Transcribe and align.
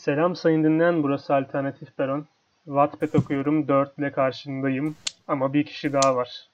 Selam 0.00 0.36
sayın 0.36 0.64
dinleyen, 0.64 1.02
burası 1.02 1.34
Alternatif 1.34 1.96
Peron. 1.96 2.26
Wattpad 2.64 3.14
okuyorum, 3.14 3.68
4 3.68 3.98
ile 3.98 4.12
karşındayım. 4.12 4.96
Ama 5.28 5.52
bir 5.52 5.66
kişi 5.66 5.92
daha 5.92 6.16
var. 6.16 6.48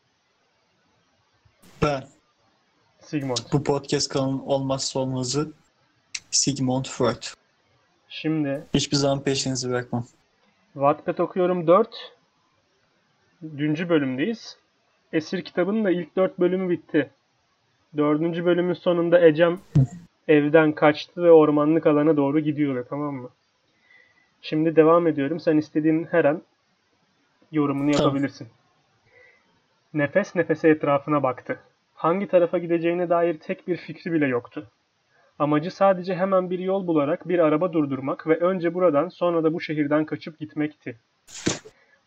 Ben. 1.82 2.04
Sigmund. 3.00 3.36
Bu 3.52 3.64
podcast 3.64 4.08
kanalının 4.08 4.38
olmazsa 4.38 5.00
olmazı 5.00 5.52
Sigmund 6.30 6.84
Freud. 6.84 7.22
Şimdi 8.08 8.66
Hiçbir 8.74 8.96
zaman 8.96 9.22
peşinizi 9.22 9.70
bırakmam. 9.70 10.06
Wattpad 10.72 11.18
okuyorum 11.18 11.66
4. 11.66 11.88
Düncü 13.42 13.88
bölümdeyiz. 13.88 14.56
Esir 15.12 15.44
kitabının 15.44 15.84
da 15.84 15.90
ilk 15.90 16.16
4 16.16 16.40
bölümü 16.40 16.70
bitti. 16.70 17.10
Dördüncü 17.96 18.44
bölümün 18.44 18.74
sonunda 18.74 19.26
Ecem 19.26 19.60
evden 20.28 20.72
kaçtı 20.72 21.22
ve 21.22 21.30
ormanlık 21.30 21.86
alana 21.86 22.16
doğru 22.16 22.40
gidiyordu 22.40 22.86
tamam 22.90 23.14
mı? 23.14 23.28
Şimdi 24.42 24.76
devam 24.76 25.06
ediyorum. 25.06 25.40
Sen 25.40 25.56
istediğin 25.56 26.04
her 26.04 26.24
an 26.24 26.42
yorumunu 27.52 27.92
Tamam. 27.92 28.06
yapabilirsin. 28.06 28.48
Nefes 29.94 30.34
nefese 30.34 30.68
etrafına 30.68 31.22
baktı. 31.22 31.58
Hangi 31.94 32.28
tarafa 32.28 32.58
gideceğine 32.58 33.08
dair 33.08 33.38
tek 33.38 33.68
bir 33.68 33.76
fikri 33.76 34.12
bile 34.12 34.26
yoktu. 34.26 34.66
Amacı 35.38 35.70
sadece 35.70 36.14
hemen 36.14 36.50
bir 36.50 36.58
yol 36.58 36.86
bularak 36.86 37.28
bir 37.28 37.38
araba 37.38 37.72
durdurmak 37.72 38.26
ve 38.26 38.36
önce 38.36 38.74
buradan 38.74 39.08
sonra 39.08 39.44
da 39.44 39.54
bu 39.54 39.60
şehirden 39.60 40.04
kaçıp 40.04 40.38
gitmekti. 40.38 40.98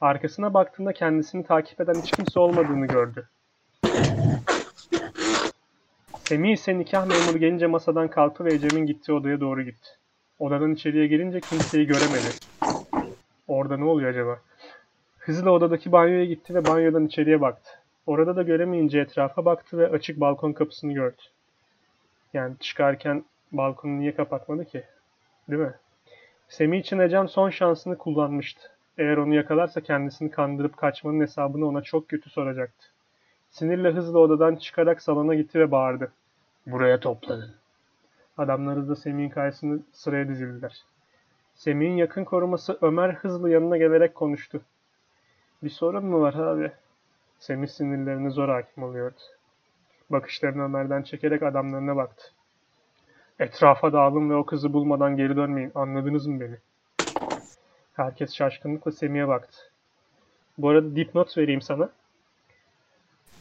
Arkasına 0.02 0.54
baktığında 0.54 0.94
kendisini 0.94 1.44
takip 1.46 1.82
eden 1.82 1.94
hiç 1.94 2.12
kimse 2.12 2.40
olmadığını 2.40 2.86
gördü. 2.86 3.30
Semih 6.30 6.54
ise 6.54 6.80
nikah 6.80 7.06
memuru 7.06 7.38
gelince 7.38 7.68
masadan 7.68 8.08
kalktı 8.08 8.46
ve 8.46 8.54
Ecem'in 8.54 8.86
gittiği 8.86 9.14
odaya 9.14 9.40
doğru 9.40 9.62
gitti. 9.62 9.90
Odadan 10.40 10.74
içeriye 10.74 11.08
girince 11.08 11.40
kimseyi 11.40 11.88
göremedi. 11.88 12.30
Orada 13.48 13.78
ne 13.78 13.84
oluyor 13.84 14.10
acaba? 14.10 14.40
Hızla 15.20 15.52
odadaki 15.52 15.92
banyoya 15.92 16.26
gitti 16.26 16.56
ve 16.56 16.66
banyodan 16.66 17.06
içeriye 17.06 17.42
baktı. 17.42 17.72
Orada 18.06 18.36
da 18.36 18.44
göremeyince 18.44 19.00
etrafa 19.00 19.46
baktı 19.46 19.78
ve 19.78 19.88
açık 19.88 20.20
balkon 20.20 20.54
kapısını 20.54 20.94
gördü. 20.94 21.22
Yani 22.34 22.56
çıkarken 22.60 23.24
balkonu 23.52 24.00
niye 24.00 24.16
kapatmadı 24.16 24.66
ki? 24.66 24.84
Değil 25.50 25.62
mi? 25.62 25.74
Semih 26.48 26.80
için 26.80 27.00
Ecem 27.00 27.28
son 27.28 27.50
şansını 27.50 27.98
kullanmıştı. 27.98 28.62
Eğer 28.98 29.18
onu 29.18 29.36
yakalarsa 29.36 29.82
kendisini 29.82 30.32
kandırıp 30.32 30.78
kaçmanın 30.78 31.22
hesabını 31.22 31.68
ona 31.68 31.82
çok 31.82 32.10
kötü 32.10 32.30
soracaktı. 32.30 32.88
Sinirle 33.50 33.92
hızla 33.92 34.20
odadan 34.20 34.56
çıkarak 34.56 35.02
salona 35.02 35.36
gitti 35.36 35.60
ve 35.60 35.72
bağırdı. 35.72 36.12
Buraya 36.72 37.00
toplanın. 37.00 37.52
Adamlar 38.38 38.78
hızla 38.78 38.96
Semih'in 38.96 39.30
karşısında 39.30 39.84
sıraya 39.92 40.28
dizildiler. 40.28 40.84
Semih'in 41.56 41.98
yakın 41.98 42.24
koruması 42.24 42.78
Ömer 42.82 43.10
hızlı 43.14 43.50
yanına 43.50 43.78
gelerek 43.78 44.16
konuştu. 44.16 44.62
Bir 45.64 45.70
sorun 45.70 46.06
mu 46.06 46.22
var 46.22 46.34
abi? 46.34 46.72
Semih 47.40 47.68
sinirlerine 47.68 48.30
zor 48.30 48.50
hakim 48.50 48.84
oluyordu. 48.84 49.20
Bakışlarını 50.10 50.64
Ömer'den 50.64 51.02
çekerek 51.04 51.44
adamlarına 51.44 51.96
baktı. 51.96 52.24
Etrafa 53.40 53.94
dağılın 53.94 54.30
ve 54.30 54.36
o 54.36 54.46
kızı 54.46 54.74
bulmadan 54.74 55.18
geri 55.18 55.36
dönmeyin. 55.36 55.72
Anladınız 55.76 56.28
mı 56.28 56.40
beni? 56.40 56.58
Herkes 57.94 58.34
şaşkınlıkla 58.36 58.92
Semih'e 58.92 59.28
baktı. 59.28 59.58
Bu 60.58 60.70
arada 60.70 60.96
dipnot 60.96 61.38
vereyim 61.38 61.62
sana. 61.62 61.90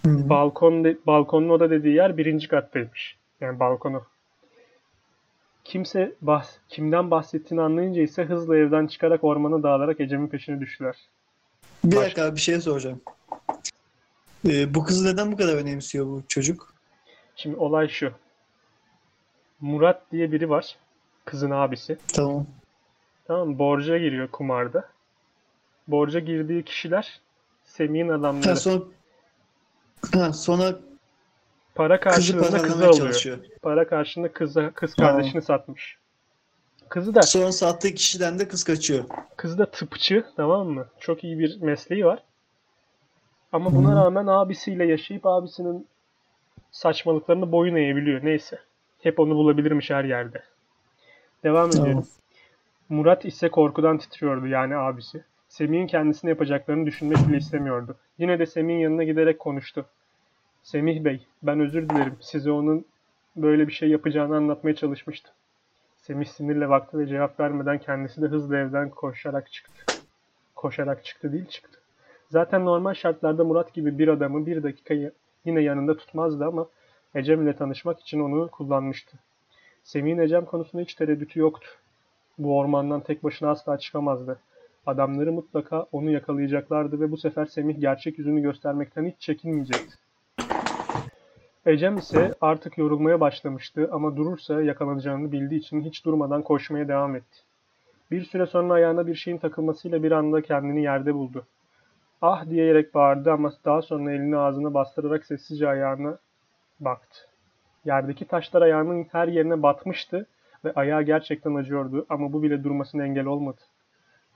Balkon 0.04 0.84
de- 0.84 0.98
balkonun 1.06 1.48
oda 1.48 1.70
dediği 1.70 1.94
yer 1.94 2.16
birinci 2.16 2.48
kattaymış. 2.48 3.17
Yani 3.40 3.60
balkonu. 3.60 4.02
Kimse 5.64 6.14
bahs 6.20 6.56
kimden 6.68 7.10
bahsettiğini 7.10 7.62
anlayınca 7.62 8.02
ise 8.02 8.24
hızla 8.24 8.56
evden 8.56 8.86
çıkarak 8.86 9.24
ormana 9.24 9.62
dağılarak 9.62 10.00
Ecem'in 10.00 10.28
peşine 10.28 10.60
düştüler. 10.60 10.96
Bir 11.84 11.96
Baş- 11.96 12.04
dakika 12.04 12.34
bir 12.34 12.40
şey 12.40 12.60
soracağım. 12.60 13.00
Ee, 14.48 14.74
bu 14.74 14.84
kızı 14.84 15.12
neden 15.12 15.32
bu 15.32 15.36
kadar 15.36 15.54
önemsiyor 15.54 16.06
bu 16.06 16.22
çocuk? 16.28 16.74
Şimdi 17.36 17.56
olay 17.56 17.88
şu. 17.88 18.12
Murat 19.60 20.02
diye 20.12 20.32
biri 20.32 20.50
var. 20.50 20.76
Kızın 21.24 21.50
abisi. 21.50 21.98
Tamam. 22.12 22.46
Tamam? 23.26 23.58
Borca 23.58 23.98
giriyor 23.98 24.28
kumarda. 24.28 24.88
Borca 25.88 26.20
girdiği 26.20 26.64
kişiler 26.64 27.20
Semih'in 27.64 28.08
adamları. 28.08 28.48
Ha, 28.48 28.56
sonra, 28.56 28.84
ha, 30.14 30.32
sonra 30.32 30.76
Para 31.74 32.00
kızı 32.00 32.14
karşılığında 32.14 32.46
kızı 32.46 32.56
paralamaya 32.56 32.88
alıyor. 32.88 32.92
çalışıyor. 32.92 33.38
Para 33.62 33.86
karşılığında 33.86 34.32
kızı, 34.32 34.72
kız 34.74 34.94
Tamam. 34.94 35.12
kardeşini 35.12 35.42
satmış. 35.42 35.98
Kızı 36.88 37.14
da 37.14 37.22
Sonra 37.22 37.52
sattığı 37.52 37.94
kişiden 37.94 38.38
de 38.38 38.48
kız 38.48 38.64
kaçıyor. 38.64 39.04
Kız 39.36 39.58
da 39.58 39.70
tıpçı 39.70 40.24
tamam 40.36 40.68
mı? 40.68 40.86
Çok 41.00 41.24
iyi 41.24 41.38
bir 41.38 41.60
mesleği 41.60 42.04
var. 42.06 42.22
Ama 43.52 43.74
buna 43.74 43.92
Hı. 43.92 43.96
rağmen 43.96 44.26
abisiyle 44.26 44.84
yaşayıp 44.86 45.26
abisinin 45.26 45.86
saçmalıklarını 46.70 47.52
boyun 47.52 47.76
eğebiliyor. 47.76 48.24
Neyse. 48.24 48.58
Hep 49.02 49.20
onu 49.20 49.34
bulabilirmiş 49.34 49.90
her 49.90 50.04
yerde. 50.04 50.42
Devam 51.44 51.70
Tamam. 51.70 51.86
ediyorum. 51.86 52.08
Murat 52.88 53.24
ise 53.24 53.48
korkudan 53.48 53.98
titriyordu 53.98 54.46
yani 54.46 54.76
abisi. 54.76 55.24
Semih'in 55.48 55.86
kendisine 55.86 56.30
yapacaklarını 56.30 56.86
düşünmek 56.86 57.28
bile 57.28 57.36
istemiyordu. 57.36 57.96
Yine 58.18 58.38
de 58.38 58.46
Semih'in 58.46 58.78
yanına 58.78 59.04
giderek 59.04 59.38
konuştu. 59.38 59.86
Semih 60.62 61.04
Bey, 61.04 61.26
ben 61.42 61.60
özür 61.60 61.88
dilerim. 61.88 62.16
Size 62.20 62.50
onun 62.50 62.84
böyle 63.36 63.68
bir 63.68 63.72
şey 63.72 63.88
yapacağını 63.88 64.36
anlatmaya 64.36 64.74
çalışmıştım. 64.74 65.32
Semih 65.96 66.26
sinirle 66.26 66.68
baktı 66.68 66.98
ve 66.98 67.06
cevap 67.06 67.40
vermeden 67.40 67.78
kendisi 67.78 68.22
de 68.22 68.26
hızla 68.26 68.58
evden 68.58 68.90
koşarak 68.90 69.52
çıktı. 69.52 69.94
Koşarak 70.54 71.04
çıktı 71.04 71.32
değil 71.32 71.46
çıktı. 71.46 71.80
Zaten 72.30 72.64
normal 72.64 72.94
şartlarda 72.94 73.44
Murat 73.44 73.74
gibi 73.74 73.98
bir 73.98 74.08
adamı 74.08 74.46
bir 74.46 74.62
dakikayı 74.62 75.12
yine 75.44 75.60
yanında 75.60 75.96
tutmazdı 75.96 76.44
ama 76.44 76.66
Ecem 77.14 77.42
ile 77.42 77.56
tanışmak 77.56 78.00
için 78.00 78.20
onu 78.20 78.48
kullanmıştı. 78.48 79.18
Semih'in 79.84 80.18
Ecem 80.18 80.44
konusunda 80.44 80.82
hiç 80.82 80.94
tereddütü 80.94 81.40
yoktu. 81.40 81.68
Bu 82.38 82.58
ormandan 82.58 83.00
tek 83.00 83.24
başına 83.24 83.50
asla 83.50 83.78
çıkamazdı. 83.78 84.40
Adamları 84.86 85.32
mutlaka 85.32 85.86
onu 85.92 86.10
yakalayacaklardı 86.10 87.00
ve 87.00 87.10
bu 87.10 87.16
sefer 87.16 87.46
Semih 87.46 87.80
gerçek 87.80 88.18
yüzünü 88.18 88.42
göstermekten 88.42 89.04
hiç 89.04 89.20
çekinmeyecekti. 89.20 89.94
Ecem 91.68 91.96
ise 91.96 92.34
artık 92.40 92.78
yorulmaya 92.78 93.20
başlamıştı 93.20 93.88
ama 93.92 94.16
durursa 94.16 94.62
yakalanacağını 94.62 95.32
bildiği 95.32 95.58
için 95.60 95.80
hiç 95.80 96.04
durmadan 96.04 96.42
koşmaya 96.42 96.88
devam 96.88 97.16
etti. 97.16 97.38
Bir 98.10 98.24
süre 98.24 98.46
sonra 98.46 98.74
ayağına 98.74 99.06
bir 99.06 99.14
şeyin 99.14 99.38
takılmasıyla 99.38 100.02
bir 100.02 100.12
anda 100.12 100.42
kendini 100.42 100.82
yerde 100.82 101.14
buldu. 101.14 101.46
Ah 102.22 102.50
diyerek 102.50 102.94
bağırdı 102.94 103.32
ama 103.32 103.52
daha 103.64 103.82
sonra 103.82 104.12
elini 104.12 104.36
ağzına 104.36 104.74
bastırarak 104.74 105.26
sessizce 105.26 105.68
ayağına 105.68 106.18
baktı. 106.80 107.18
Yerdeki 107.84 108.24
taşlar 108.24 108.62
ayağının 108.62 109.06
her 109.12 109.28
yerine 109.28 109.62
batmıştı 109.62 110.26
ve 110.64 110.72
ayağı 110.72 111.02
gerçekten 111.02 111.54
acıyordu 111.54 112.06
ama 112.08 112.32
bu 112.32 112.42
bile 112.42 112.64
durmasına 112.64 113.04
engel 113.04 113.26
olmadı. 113.26 113.60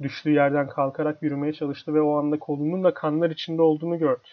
Düştüğü 0.02 0.30
yerden 0.30 0.68
kalkarak 0.68 1.22
yürümeye 1.22 1.52
çalıştı 1.52 1.94
ve 1.94 2.00
o 2.00 2.18
anda 2.18 2.38
kolunun 2.38 2.84
da 2.84 2.94
kanlar 2.94 3.30
içinde 3.30 3.62
olduğunu 3.62 3.98
gördü. 3.98 4.28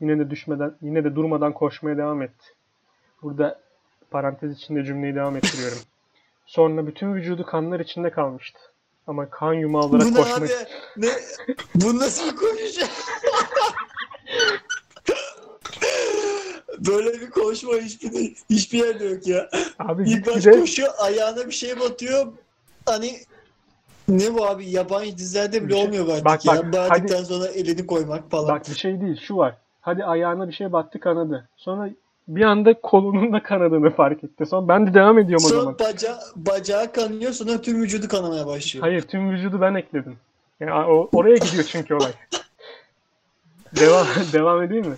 Yine 0.00 0.18
de 0.18 0.30
düşmeden, 0.30 0.74
yine 0.82 1.04
de 1.04 1.14
durmadan 1.16 1.52
koşmaya 1.52 1.96
devam 1.96 2.22
etti. 2.22 2.46
Burada 3.22 3.60
parantez 4.10 4.52
içinde 4.58 4.84
cümleyi 4.84 5.14
devam 5.14 5.36
ettiriyorum. 5.36 5.78
Sonra 6.46 6.86
bütün 6.86 7.14
vücudu 7.14 7.46
kanlar 7.46 7.80
içinde 7.80 8.10
kalmıştı. 8.10 8.58
Ama 9.06 9.30
kan 9.30 9.52
yumağı 9.52 9.82
olarak 9.82 10.06
Bu 10.06 10.10
ne 10.14 10.16
koşmak 10.16 10.38
abi? 10.40 10.48
Ne? 10.96 11.08
Bu 11.74 11.98
nasıl 11.98 12.32
bir 12.32 12.36
konuşma? 12.36 12.86
Böyle 16.78 17.20
bir 17.20 17.30
konuşma 17.30 17.72
hiçbir, 17.74 18.36
hiçbir 18.50 18.78
yerde 18.78 19.04
yok 19.04 19.26
ya. 19.26 19.48
Abi 19.78 20.10
İlk 20.10 20.26
baş 20.26 20.34
gitgide 20.34 20.60
koşuyor, 20.60 20.92
ayağına 20.98 21.46
bir 21.46 21.52
şey 21.52 21.80
batıyor. 21.80 22.32
Hani 22.86 23.16
ne 24.08 24.34
bu 24.34 24.46
abi? 24.46 24.70
Yabancı 24.70 25.18
dizilerde 25.18 25.60
bile 25.62 25.68
Bir 25.68 25.74
şey- 25.74 25.84
olmuyor 25.84 26.08
artık 26.08 26.24
Bak, 26.24 26.44
ya. 26.44 26.56
bak, 26.56 26.72
Bağırdıktan 26.72 27.24
sonra 27.24 27.46
elini 27.46 27.86
koymak 27.86 28.30
falan. 28.30 28.48
bak 28.48 28.68
bir 28.68 28.74
şey 28.74 29.00
değil 29.00 29.20
şu 29.26 29.36
var. 29.36 29.56
Hadi 29.86 30.04
ayağına 30.04 30.48
bir 30.48 30.52
şey 30.52 30.72
battı 30.72 31.00
kanadı. 31.00 31.48
Sonra 31.56 31.90
bir 32.28 32.42
anda 32.42 32.80
kolunun 32.80 33.32
da 33.32 33.42
kanadığını 33.42 33.90
fark 33.90 34.24
etti. 34.24 34.46
Sonra 34.46 34.68
ben 34.68 34.86
de 34.86 34.94
devam 34.94 35.18
ediyorum 35.18 35.44
o 35.46 35.48
zaman. 35.48 35.64
sonra 35.64 35.78
baca, 35.78 36.18
bacağı 36.36 36.92
kanıyor 36.92 37.32
sonra 37.32 37.60
tüm 37.60 37.82
vücudu 37.82 38.08
kanamaya 38.08 38.46
başlıyor. 38.46 38.86
Hayır 38.86 39.02
tüm 39.02 39.30
vücudu 39.30 39.60
ben 39.60 39.74
ekledim. 39.74 40.16
Yani 40.60 40.90
o, 40.90 41.08
oraya 41.12 41.36
gidiyor 41.36 41.64
çünkü 41.68 41.94
olay. 41.94 42.12
devam 43.80 44.06
devam 44.32 44.62
edeyim 44.62 44.86
mi? 44.86 44.94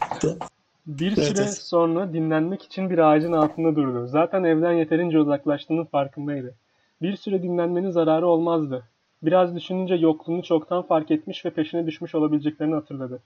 Bir 0.86 1.12
Evet, 1.18 1.28
süre 1.28 1.42
evet. 1.42 1.54
sonra 1.54 2.12
dinlenmek 2.12 2.62
için 2.62 2.90
bir 2.90 2.98
ağacın 2.98 3.32
altında 3.32 3.76
durdu. 3.76 4.06
Zaten 4.06 4.44
evden 4.44 4.72
yeterince 4.72 5.18
uzaklaştığının 5.18 5.84
farkındaydı. 5.84 6.54
Bir 7.02 7.16
süre 7.16 7.42
dinlenmenin 7.42 7.90
zararı 7.90 8.26
olmazdı. 8.26 8.82
Biraz 9.22 9.56
düşününce 9.56 9.94
yokluğunu 9.94 10.42
çoktan 10.42 10.82
fark 10.82 11.10
etmiş 11.10 11.44
ve 11.44 11.50
peşine 11.50 11.86
düşmüş 11.86 12.14
olabileceklerini 12.14 12.74
hatırladı. 12.74 13.20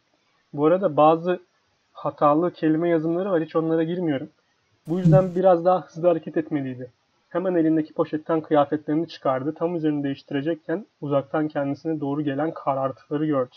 Bu 0.53 0.67
arada 0.67 0.97
bazı 0.97 1.41
hatalı 2.04 2.52
kelime 2.52 2.88
yazımları 2.88 3.31
var. 3.31 3.43
Hiç 3.43 3.56
onlara 3.56 3.82
girmiyorum. 3.82 4.28
Bu 4.88 4.99
yüzden 4.99 5.34
biraz 5.34 5.64
daha 5.64 5.81
hızlı 5.81 6.08
hareket 6.08 6.37
etmeliydi. 6.37 6.90
Hemen 7.28 7.54
elindeki 7.54 7.94
poşetten 7.94 8.40
kıyafetlerini 8.40 9.08
çıkardı. 9.08 9.54
Tam 9.54 9.76
üzerini 9.76 10.04
değiştirecekken 10.04 10.87
uzaktan 11.00 11.49
kendisine 11.49 12.00
doğru 12.00 12.22
gelen 12.22 12.54
karartıları 12.54 13.26
gördü. 13.26 13.54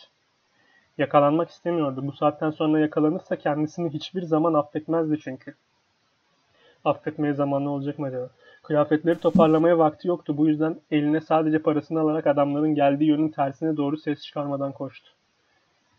Yakalanmak 0.98 1.50
istemiyordu. 1.50 2.08
Bu 2.08 2.12
saatten 2.12 2.52
sonra 2.52 2.80
yakalanırsa 2.80 3.36
kendisini 3.36 3.90
hiçbir 3.90 4.22
zaman 4.22 4.54
affetmezdi 4.54 5.20
çünkü. 5.20 5.54
Affetmeye 6.86 7.34
zamanı 7.34 7.70
olacak 7.70 8.00
mı 8.00 8.06
acaba? 8.06 8.30
Kıyafetleri 8.64 9.20
toparlamaya 9.20 9.78
vakti 9.78 10.08
yoktu. 10.08 10.38
Bu 10.38 10.48
yüzden 10.48 10.76
eline 10.92 11.22
sadece 11.22 11.60
parasını 11.60 12.00
alarak 12.00 12.28
adamların 12.28 12.76
geldiği 12.76 13.06
yönün 13.06 13.30
tersine 13.30 13.78
doğru 13.78 13.98
ses 13.98 14.22
çıkarmadan 14.22 14.72
koştu. 14.72 15.15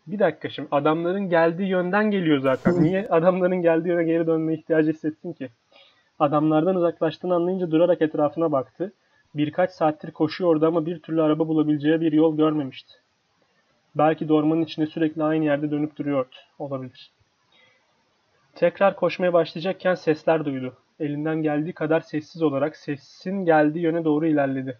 Bir 0.07 0.19
dakika 0.19 0.49
şimdi 0.49 0.67
adamların 0.71 1.29
geldiği 1.29 1.67
yönden 1.67 2.11
geliyor 2.11 2.39
zaten. 2.39 2.83
Niye 2.83 3.07
adamların 3.09 3.61
geldiği 3.61 3.87
yöne 3.87 4.03
geri 4.03 4.27
dönme 4.27 4.53
ihtiyacı 4.53 4.91
hissetsin 4.91 5.33
ki? 5.33 5.49
Adamlardan 6.19 6.75
uzaklaştığını 6.75 7.35
anlayınca 7.35 7.71
durarak 7.71 8.01
etrafına 8.01 8.51
baktı. 8.51 8.93
Birkaç 9.35 9.71
saattir 9.71 10.11
koşuyordu 10.11 10.67
ama 10.67 10.85
bir 10.85 10.99
türlü 10.99 11.21
araba 11.21 11.47
bulabileceği 11.47 12.01
bir 12.01 12.11
yol 12.11 12.37
görmemişti. 12.37 12.93
Belki 13.95 14.29
de 14.29 14.33
ormanın 14.33 14.61
içinde 14.61 14.87
sürekli 14.87 15.23
aynı 15.23 15.45
yerde 15.45 15.71
dönüp 15.71 15.97
duruyordu. 15.97 16.35
Olabilir. 16.59 17.11
Tekrar 18.55 18.95
koşmaya 18.95 19.33
başlayacakken 19.33 19.95
sesler 19.95 20.45
duydu. 20.45 20.73
Elinden 20.99 21.41
geldiği 21.41 21.73
kadar 21.73 22.01
sessiz 22.01 22.41
olarak 22.41 22.75
sesin 22.75 23.45
geldiği 23.45 23.79
yöne 23.79 24.03
doğru 24.03 24.27
ilerledi. 24.27 24.77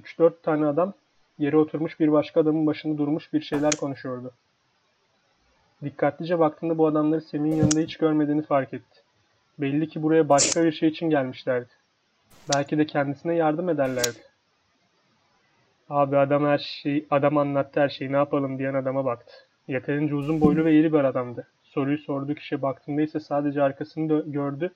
3-4 0.00 0.32
tane 0.42 0.66
adam 0.66 0.92
yere 1.38 1.56
oturmuş 1.56 2.00
bir 2.00 2.12
başka 2.12 2.40
adamın 2.40 2.66
başında 2.66 2.98
durmuş 2.98 3.32
bir 3.32 3.40
şeyler 3.40 3.72
konuşuyordu. 3.80 4.30
Dikkatlice 5.82 6.38
baktığında 6.38 6.78
bu 6.78 6.86
adamları 6.86 7.20
Semih'in 7.20 7.56
yanında 7.56 7.80
hiç 7.80 7.96
görmediğini 7.96 8.42
fark 8.42 8.74
etti. 8.74 9.00
Belli 9.58 9.88
ki 9.88 10.02
buraya 10.02 10.28
başka 10.28 10.64
bir 10.64 10.72
şey 10.72 10.88
için 10.88 11.10
gelmişlerdi. 11.10 11.68
Belki 12.48 12.78
de 12.78 12.86
kendisine 12.86 13.34
yardım 13.34 13.68
ederlerdi. 13.68 14.18
Abi 15.90 16.16
adam 16.16 16.44
her 16.44 16.58
şeyi, 16.58 17.06
adam 17.10 17.38
anlattı 17.38 17.80
her 17.80 17.88
şeyi 17.88 18.12
ne 18.12 18.16
yapalım 18.16 18.58
diyen 18.58 18.74
adama 18.74 19.04
baktı. 19.04 19.32
Yeterince 19.68 20.14
uzun 20.14 20.40
boylu 20.40 20.64
ve 20.64 20.74
iri 20.74 20.92
bir 20.92 21.04
adamdı. 21.04 21.46
Soruyu 21.62 21.98
sorduğu 21.98 22.34
kişi 22.34 22.62
baktığında 22.62 23.02
ise 23.02 23.20
sadece 23.20 23.62
arkasını 23.62 24.22
gördü 24.26 24.72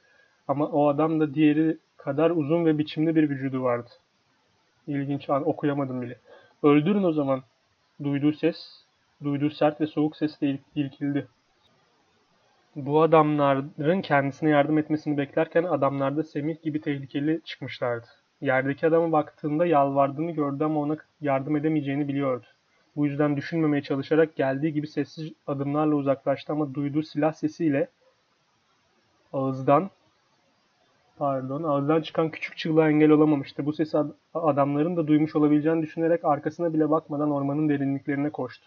ama 0.49 0.67
o 0.67 0.89
adam 0.89 1.21
da 1.21 1.35
diğeri 1.35 1.79
kadar 1.97 2.31
uzun 2.31 2.65
ve 2.65 2.79
biçimli 2.79 3.17
bir 3.17 3.31
vücudu 3.31 3.63
vardı. 3.63 3.91
İlginç 4.87 5.31
an 5.31 5.49
okuyamadım 5.49 6.03
bile. 6.03 6.19
Öldürün 6.63 7.03
o 7.03 7.13
zaman. 7.13 7.43
Duyduğu 8.05 8.33
ses, 8.33 8.57
duyduğu 9.25 9.51
sert 9.51 9.81
ve 9.81 9.87
soğuk 9.87 10.17
sesle 10.17 10.51
il- 10.51 10.59
ilkildi. 10.75 11.29
Bu 12.77 13.03
adamların 13.03 14.03
kendisine 14.03 14.51
yardım 14.51 14.79
etmesini 14.79 15.19
beklerken 15.19 15.65
adamlar 15.65 16.17
da 16.17 16.23
Semih 16.23 16.63
gibi 16.63 16.81
tehlikeli 16.81 17.41
çıkmışlardı. 17.45 18.07
Yerdeki 18.41 18.87
adama 18.87 19.13
baktığında 19.13 19.67
yalvardığını 19.67 20.31
gördü 20.31 20.65
ama 20.65 20.81
ona 20.81 20.97
yardım 21.21 21.57
edemeyeceğini 21.57 22.09
biliyordu. 22.09 22.47
Bu 22.97 23.07
yüzden 23.07 23.37
düşünmemeye 23.37 23.83
çalışarak 23.83 24.37
geldiği 24.37 24.73
gibi 24.73 24.87
sessiz 24.87 25.33
adımlarla 25.47 25.95
uzaklaştı 25.95 26.53
ama 26.53 26.75
duyduğu 26.75 27.03
silah 27.03 27.33
sesiyle 27.33 27.89
ağızdan 29.33 29.91
pardon 31.17 31.63
ağızdan 31.63 32.03
çıkan 32.03 32.31
küçük 32.31 32.57
çığlığa 32.57 32.89
engel 32.89 33.11
olamamıştı. 33.11 33.67
Bu 33.67 33.73
sesi 33.73 33.99
ad- 33.99 34.15
adamların 34.35 34.97
da 34.97 35.07
duymuş 35.07 35.37
olabileceğini 35.37 35.83
düşünerek 35.83 36.25
arkasına 36.25 36.75
bile 36.75 36.91
bakmadan 36.91 37.31
ormanın 37.31 37.69
derinliklerine 37.69 38.31
koştu. 38.31 38.67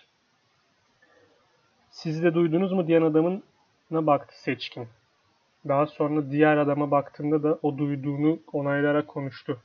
Siz 1.92 2.24
de 2.24 2.34
duydunuz 2.34 2.72
mu 2.72 2.88
diyen 2.88 3.02
adamına 3.02 3.42
baktı 4.08 4.42
seçkin. 4.42 4.88
Daha 5.68 5.88
sonra 5.88 6.32
diğer 6.32 6.58
adama 6.58 6.92
baktığında 6.92 7.44
da 7.44 7.60
o 7.62 7.78
duyduğunu 7.78 8.40
onaylayarak 8.54 9.08
konuştu. 9.08 9.62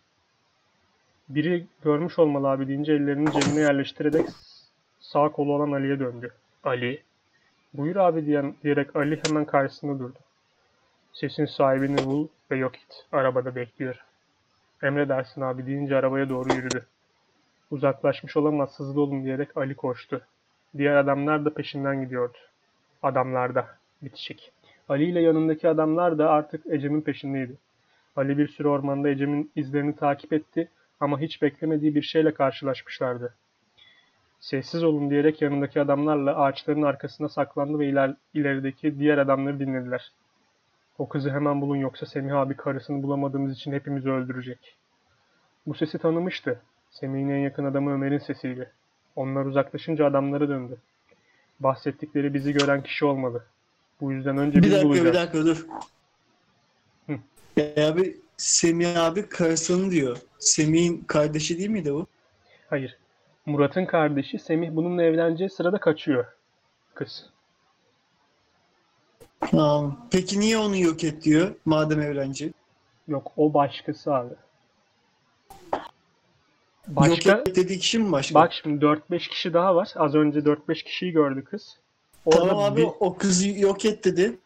Biri 1.28 1.66
görmüş 1.84 2.18
olmalı 2.18 2.48
abi 2.48 2.68
deyince 2.68 2.92
ellerini 2.92 3.32
cebine 3.32 3.60
yerleştirerek 3.60 4.26
sağ 5.00 5.28
kolu 5.28 5.52
olan 5.52 5.72
Ali'ye 5.72 5.98
döndü. 5.98 6.32
Ali. 6.64 7.02
Buyur 7.74 7.96
abi 7.96 8.26
diyen, 8.26 8.54
diyerek 8.64 8.96
Ali 8.96 9.22
hemen 9.22 9.44
karşısında 9.44 9.98
durdu. 9.98 10.18
Sesin 11.12 11.46
sahibini 11.46 12.04
bul 12.04 12.28
ve 12.50 12.56
yok 12.56 12.76
et. 12.76 13.06
Arabada 13.12 13.54
bekliyor. 13.54 14.04
Emredersin 14.82 15.40
abi 15.40 15.66
deyince 15.66 15.96
arabaya 15.96 16.28
doğru 16.28 16.52
yürüdü. 16.52 16.86
Uzaklaşmış 17.70 18.36
olamaz 18.36 18.78
hızlı 18.78 19.00
olun 19.00 19.24
diyerek 19.24 19.56
Ali 19.56 19.74
koştu. 19.74 20.26
Diğer 20.76 20.96
adamlar 20.96 21.44
da 21.44 21.54
peşinden 21.54 22.00
gidiyordu. 22.04 22.38
Adamlar 23.02 23.54
da. 23.54 23.68
Bitişik. 24.02 24.52
Ali 24.88 25.04
ile 25.04 25.20
yanındaki 25.20 25.68
adamlar 25.68 26.18
da 26.18 26.30
artık 26.30 26.66
Ecem'in 26.66 27.00
peşindeydi. 27.00 27.56
Ali 28.16 28.38
bir 28.38 28.48
süre 28.48 28.68
ormanda 28.68 29.08
Ecem'in 29.08 29.50
izlerini 29.56 29.96
takip 29.96 30.32
etti 30.32 30.68
ama 31.00 31.20
hiç 31.20 31.42
beklemediği 31.42 31.94
bir 31.94 32.02
şeyle 32.02 32.34
karşılaşmışlardı. 32.34 33.34
Sessiz 34.40 34.84
olun 34.84 35.10
diyerek 35.10 35.42
yanındaki 35.42 35.80
adamlarla 35.80 36.36
ağaçların 36.36 36.82
arkasına 36.82 37.28
saklandı 37.28 37.78
ve 37.78 37.86
iler, 37.86 38.14
ilerideki 38.34 38.98
diğer 38.98 39.18
adamları 39.18 39.60
dinlediler. 39.60 40.12
O 40.98 41.08
kızı 41.08 41.30
hemen 41.30 41.60
bulun 41.60 41.76
yoksa 41.76 42.06
Semih 42.06 42.36
abi 42.36 42.56
karısını 42.56 43.02
bulamadığımız 43.02 43.52
için 43.52 43.72
hepimizi 43.72 44.10
öldürecek. 44.10 44.76
Bu 45.66 45.74
sesi 45.74 45.98
tanımıştı. 45.98 46.60
Semih'in 46.90 47.28
en 47.28 47.38
yakın 47.38 47.64
adamı 47.64 47.92
Ömer'in 47.92 48.18
sesiydi. 48.18 48.70
Onlar 49.16 49.44
uzaklaşınca 49.44 50.06
adamlara 50.06 50.48
döndü. 50.48 50.76
Bahsettikleri 51.60 52.34
bizi 52.34 52.52
gören 52.52 52.82
kişi 52.82 53.04
olmalı. 53.04 53.44
Bu 54.00 54.12
yüzden 54.12 54.38
önce 54.38 54.62
Bir 54.62 54.70
dakika 54.70 54.84
bulacağız. 54.88 55.06
bir 55.08 55.14
dakika 55.14 55.38
dur. 55.46 55.66
Hı. 57.06 57.18
Ya 57.56 57.88
abi 57.88 58.16
Semih 58.36 59.04
abi 59.04 59.28
karısını 59.28 59.90
diyor. 59.90 60.16
Semih'in 60.38 61.04
kardeşi 61.04 61.58
değil 61.58 61.70
miydi 61.70 61.94
bu? 61.94 62.06
Hayır. 62.70 62.98
Murat'ın 63.46 63.84
kardeşi 63.86 64.38
Semih 64.38 64.70
bununla 64.72 65.02
evleneceği 65.02 65.50
sırada 65.50 65.78
kaçıyor. 65.80 66.26
Kız. 66.94 67.30
Tamam. 69.40 70.06
Peki 70.10 70.40
niye 70.40 70.58
onu 70.58 70.76
yok 70.76 71.04
et 71.04 71.24
diyor 71.24 71.54
madem 71.64 72.00
evlenecek? 72.00 72.54
Yok 73.08 73.32
o 73.36 73.54
başkası 73.54 74.14
abi. 74.14 74.34
Yok 76.88 76.96
Başka 76.96 77.32
et 77.32 77.56
dediği 77.56 77.78
kişi 77.78 77.98
mi 77.98 78.12
başka? 78.12 78.34
bak 78.34 78.52
şimdi 78.52 78.84
4-5 78.84 79.28
kişi 79.28 79.52
daha 79.52 79.74
var. 79.76 79.92
Az 79.96 80.14
önce 80.14 80.38
4-5 80.40 80.84
kişiyi 80.84 81.12
gördü 81.12 81.44
kız. 81.44 81.76
Orada 82.24 82.48
tamam 82.48 82.64
abi 82.64 82.80
bir, 82.82 82.88
o 83.00 83.16
kızı 83.16 83.48
yok 83.48 83.84
et 83.84 84.04
dedi. 84.04 84.38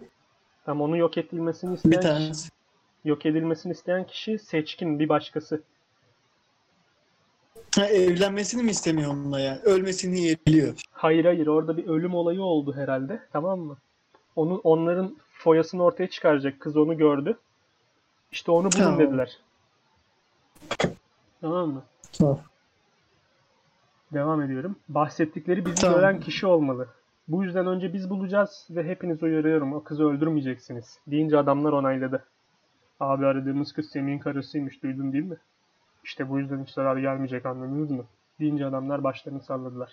tam 0.65 0.81
onun 0.81 0.97
yok 0.97 1.19
edilmesini 1.19 1.71
Bir 1.71 1.77
isteyen 1.77 2.01
kişi, 2.01 2.09
tanesi. 2.13 2.49
yok 3.05 3.27
edilmesini 3.27 3.73
isteyen 3.73 4.07
kişi 4.07 4.39
seçkin 4.39 4.99
bir 4.99 5.09
başkası. 5.09 5.63
Ha, 7.77 7.87
evlenmesini 7.87 8.63
mi 8.63 8.71
istemiyor 8.71 9.11
onunla 9.11 9.41
yani? 9.41 9.59
Ölmesini 9.63 10.21
yeğliyor. 10.21 10.75
Hayır 10.93 11.25
hayır 11.25 11.47
orada 11.47 11.77
bir 11.77 11.87
ölüm 11.87 12.15
olayı 12.15 12.43
oldu 12.43 12.75
herhalde. 12.77 13.21
Tamam 13.33 13.61
mı? 13.61 13.77
Onun 14.37 14.61
onların 14.65 15.17
foyasını 15.33 15.83
ortaya 15.85 16.07
çıkaracak 16.11 16.61
kız 16.61 16.77
onu 16.77 16.97
gördü. 16.99 17.39
İşte 18.33 18.53
onu 18.53 18.65
bulun 18.65 18.71
Tamam. 18.85 18.99
dediler. 18.99 19.39
Tamam 21.41 21.69
mı? 21.69 21.83
Devam 24.13 24.43
ediyorum. 24.43 24.77
Bahsettikleri 24.89 25.67
bizi 25.67 25.75
Tamam. 25.75 25.97
gören 25.97 26.21
kişi 26.21 26.47
olmalı. 26.47 26.89
Bu 27.29 27.45
yüzden 27.45 27.67
önce 27.67 27.93
biz 27.93 28.11
bulacağız 28.11 28.67
ve 28.71 28.85
hepiniz 28.85 29.23
uyarıyorum. 29.23 29.73
O 29.73 29.85
kızı 29.85 30.05
öldürmeyeceksiniz. 30.05 30.99
Deyince 31.07 31.39
adamlar 31.39 31.73
onayladı. 31.73 32.25
Abi 33.01 33.27
aradığımız 33.27 33.73
kız 33.73 33.91
Semih'in 33.91 34.19
karısıymış. 34.19 34.83
Duydun 34.83 35.13
değil 35.13 35.25
mi? 35.25 35.37
İşte 36.05 36.29
bu 36.29 36.39
yüzden 36.39 36.63
hiç 36.65 36.71
zarar 36.71 36.97
gelmeyecek 36.97 37.47
anladınız 37.47 37.91
mı? 37.91 38.05
Deyince 38.41 38.67
adamlar 38.67 39.05
başlarını 39.05 39.41
salladılar. 39.41 39.93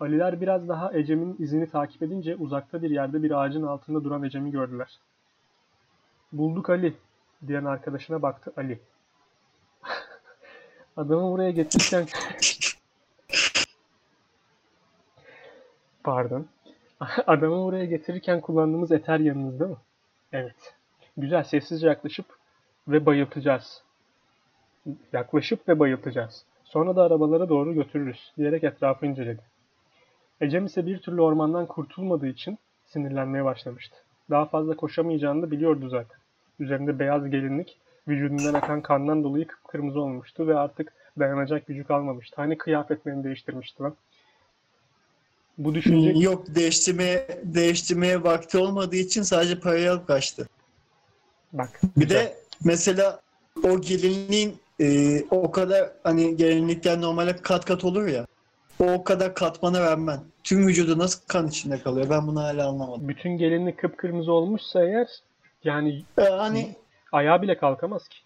Aliler 0.00 0.40
biraz 0.40 0.68
daha 0.68 0.92
Ecem'in 0.92 1.36
izini 1.38 1.70
takip 1.70 2.02
edince 2.02 2.36
uzakta 2.36 2.82
bir 2.82 2.90
yerde 2.90 3.22
bir 3.22 3.30
ağacın 3.30 3.62
altında 3.62 4.04
duran 4.04 4.22
Ecem'i 4.22 4.50
gördüler. 4.50 4.98
Bulduk 6.32 6.70
Ali 6.70 6.94
diyen 7.46 7.64
arkadaşına 7.64 8.22
baktı 8.22 8.52
Ali. 8.56 8.80
Adamı 10.96 11.32
buraya 11.32 11.50
getirirken 11.50 12.06
Pardon. 16.04 16.46
Adamı 17.26 17.64
buraya 17.64 17.84
getirirken 17.84 18.40
kullandığımız 18.40 18.92
eter 18.92 19.18
yanınızda 19.18 19.66
mı? 19.66 19.76
Evet. 20.32 20.74
Güzel 21.16 21.44
sessizce 21.44 21.86
yaklaşıp 21.86 22.26
ve 22.88 23.06
bayıltacağız. 23.06 23.82
Yaklaşıp 25.12 25.68
ve 25.68 25.78
bayıltacağız. 25.78 26.44
Sonra 26.64 26.96
da 26.96 27.02
arabalara 27.02 27.48
doğru 27.48 27.74
götürürüz 27.74 28.32
diyerek 28.38 28.64
etrafı 28.64 29.06
inceledi. 29.06 29.42
Ecem 30.40 30.66
ise 30.66 30.86
bir 30.86 30.98
türlü 30.98 31.22
ormandan 31.22 31.66
kurtulmadığı 31.66 32.28
için 32.28 32.58
sinirlenmeye 32.86 33.44
başlamıştı. 33.44 33.96
Daha 34.30 34.46
fazla 34.46 34.76
koşamayacağını 34.76 35.42
da 35.42 35.50
biliyordu 35.50 35.88
zaten. 35.88 36.18
Üzerinde 36.58 36.98
beyaz 36.98 37.30
gelinlik 37.30 37.78
vücudundan 38.08 38.54
akan 38.54 38.82
kandan 38.82 39.24
dolayı 39.24 39.46
kıpkırmızı 39.46 40.00
olmuştu 40.00 40.46
ve 40.48 40.58
artık 40.58 40.92
dayanacak 41.18 41.66
gücü 41.66 41.84
kalmamıştı. 41.84 42.36
Hani 42.36 42.58
kıyafetlerini 42.58 43.24
değiştirmişti 43.24 43.82
lan. 43.82 43.96
Bu 45.58 45.74
düşünce 45.74 46.10
Yok 46.18 46.54
değiştirmeye, 46.54 47.40
değiştirmeye 47.44 48.22
vakti 48.22 48.58
olmadığı 48.58 48.96
için 48.96 49.22
sadece 49.22 49.60
parayı 49.60 49.92
alıp 49.92 50.06
kaçtı. 50.06 50.48
bak 51.52 51.80
Bir 51.96 52.02
güzel. 52.08 52.24
de 52.24 52.36
mesela 52.64 53.20
o 53.64 53.80
gelinliğin 53.80 54.56
e, 54.80 55.20
o 55.30 55.50
kadar 55.50 55.90
hani 56.02 56.36
gelinlikler 56.36 57.00
normale 57.00 57.36
kat 57.36 57.64
kat 57.64 57.84
olur 57.84 58.06
ya. 58.06 58.26
O 58.78 59.04
kadar 59.04 59.34
katmana 59.34 59.80
rağmen 59.80 60.20
tüm 60.44 60.66
vücudu 60.66 60.98
nasıl 60.98 61.20
kan 61.26 61.48
içinde 61.48 61.78
kalıyor? 61.82 62.10
Ben 62.10 62.26
bunu 62.26 62.42
hala 62.42 62.68
anlamadım. 62.68 63.08
Bütün 63.08 63.30
gelinlik 63.30 63.78
kıpkırmızı 63.78 64.32
olmuşsa 64.32 64.84
eğer 64.84 65.08
yani 65.64 66.02
E, 66.18 66.22
hani 66.22 66.76
ayağı 67.16 67.42
bile 67.42 67.58
kalkamaz 67.58 68.08
ki. 68.08 68.18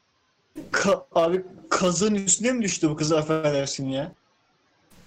Ka- 0.73 1.04
abi 1.12 1.44
kazın 1.70 2.14
üstüne 2.14 2.52
mi 2.52 2.62
düştü 2.62 2.90
bu 2.90 2.97
kız 2.97 3.12
affedersin 3.12 3.88
ya? 3.88 4.12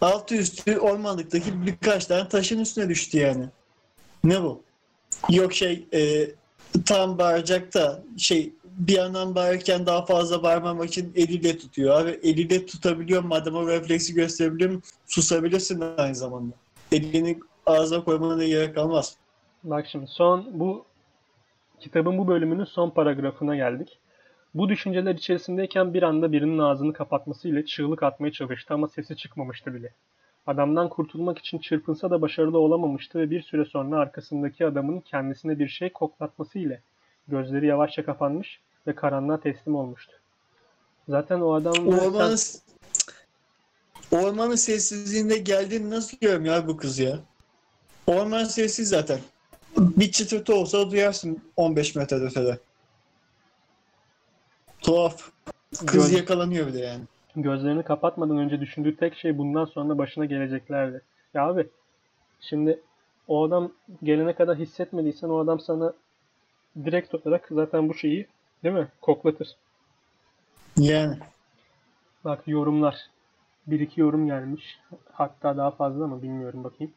Altı 0.02 0.36
üstü 0.36 0.78
ormanlıktaki 0.78 1.66
birkaç 1.66 2.06
tane 2.06 2.28
taşın 2.28 2.60
üstüne 2.60 2.90
düştü 2.90 3.18
yani. 3.18 3.46
Ne 4.24 4.44
bu? 4.44 4.62
Yok 5.30 5.54
şey 5.54 5.88
e, 5.94 6.32
tam 6.86 7.18
bağıracakta 7.18 8.04
şey 8.18 8.54
bir 8.66 8.94
yandan 8.94 9.36
bağırırken 9.36 9.86
daha 9.86 10.06
fazla 10.06 10.44
bağırmamak 10.44 10.90
için 10.90 11.14
eliyle 11.16 11.58
tutuyor. 11.58 12.02
Abi 12.02 12.20
eliyle 12.24 12.66
tutabiliyor 12.66 13.24
madem 13.24 13.56
o 13.56 13.68
refleksi 13.68 14.14
gösterebiliyor 14.14 14.82
susabilirsin 15.08 15.84
aynı 15.98 16.16
zamanda. 16.16 16.56
Elini 16.92 17.40
ağza 17.66 18.04
koymana 18.04 18.38
da 18.38 18.48
gerek 18.48 18.76
kalmaz. 18.76 19.16
Bak 19.64 19.88
şimdi 19.92 20.08
son 20.08 20.48
bu 20.60 20.86
kitabın 21.84 22.18
bu 22.18 22.28
bölümünün 22.28 22.64
son 22.64 22.90
paragrafına 22.90 23.56
geldik. 23.56 24.00
Bu 24.54 24.70
düşünceler 24.70 25.16
içerisindeyken 25.16 25.94
bir 25.94 26.04
anda 26.04 26.32
birinin 26.32 26.60
ağzını 26.60 26.94
kapatmasıyla 26.94 27.66
çığlık 27.66 28.04
atmaya 28.04 28.32
çalıştı 28.32 28.74
ama 28.74 28.88
sesi 28.88 29.16
çıkmamıştı 29.16 29.74
bile. 29.74 29.94
Adamdan 30.48 30.90
kurtulmak 30.90 31.38
için 31.38 31.60
çırpınsa 31.60 32.10
da 32.10 32.22
başarılı 32.22 32.58
olamamıştı 32.58 33.20
ve 33.20 33.30
bir 33.30 33.42
süre 33.42 33.66
sonra 33.66 33.98
arkasındaki 33.98 34.66
adamın 34.66 35.00
kendisine 35.00 35.60
bir 35.60 35.68
şey 35.68 35.90
koklatması 35.90 36.60
ile 36.60 36.82
gözleri 37.28 37.66
yavaşça 37.66 38.06
kapanmış 38.06 38.60
ve 38.88 38.96
karanlığa 38.96 39.40
teslim 39.40 39.76
olmuştu. 39.76 40.14
Zaten 41.08 41.42
o 41.42 41.54
adam 41.54 41.88
Ormanın, 41.88 42.38
ormanın 44.12 44.56
sessizliğinde 44.56 45.38
geldiğini 45.38 45.90
nasıl 45.90 46.18
görüyorum 46.18 46.46
ya 46.46 46.68
bu 46.68 46.78
kız 46.78 47.00
ya? 47.00 47.20
Orman 48.08 48.44
sessiz 48.44 48.90
zaten. 48.90 49.20
Bir 49.78 50.12
çıtırtı 50.12 50.56
olsa 50.56 50.92
duyarsın 50.92 51.42
15 51.56 51.96
metre 51.96 52.16
ötede. 52.16 52.60
Tuhaf. 54.82 55.30
Kız 55.86 55.94
Göz- 55.94 56.12
yakalanıyor 56.18 56.68
bir 56.68 56.74
de 56.74 56.80
yani. 56.80 57.04
gözlerini 57.36 57.84
kapatmadan 57.84 58.38
önce 58.38 58.60
düşündüğü 58.62 58.98
tek 58.98 59.16
şey 59.16 59.38
bundan 59.38 59.66
sonra 59.66 59.98
başına 59.98 60.26
geleceklerdi. 60.26 61.02
Ya 61.34 61.48
abi 61.48 61.68
şimdi 62.42 62.80
o 63.28 63.44
adam 63.48 63.72
gelene 64.04 64.36
kadar 64.36 64.58
hissetmediysen 64.58 65.30
o 65.30 65.38
adam 65.40 65.60
sana 65.60 65.94
direkt 66.86 67.16
olarak 67.16 67.48
zaten 67.52 67.90
bu 67.90 67.94
şeyi 67.94 68.28
değil 68.64 68.76
mi 68.76 68.88
koklatır. 69.02 69.48
Yani. 70.78 71.18
Bak 72.26 72.48
yorumlar. 72.48 72.98
Bir 73.68 73.80
iki 73.80 74.02
yorum 74.02 74.28
gelmiş. 74.28 74.80
Hatta 75.12 75.58
daha 75.58 75.72
fazla 75.72 76.08
mı 76.08 76.22
bilmiyorum 76.22 76.64
bakayım. 76.64 76.94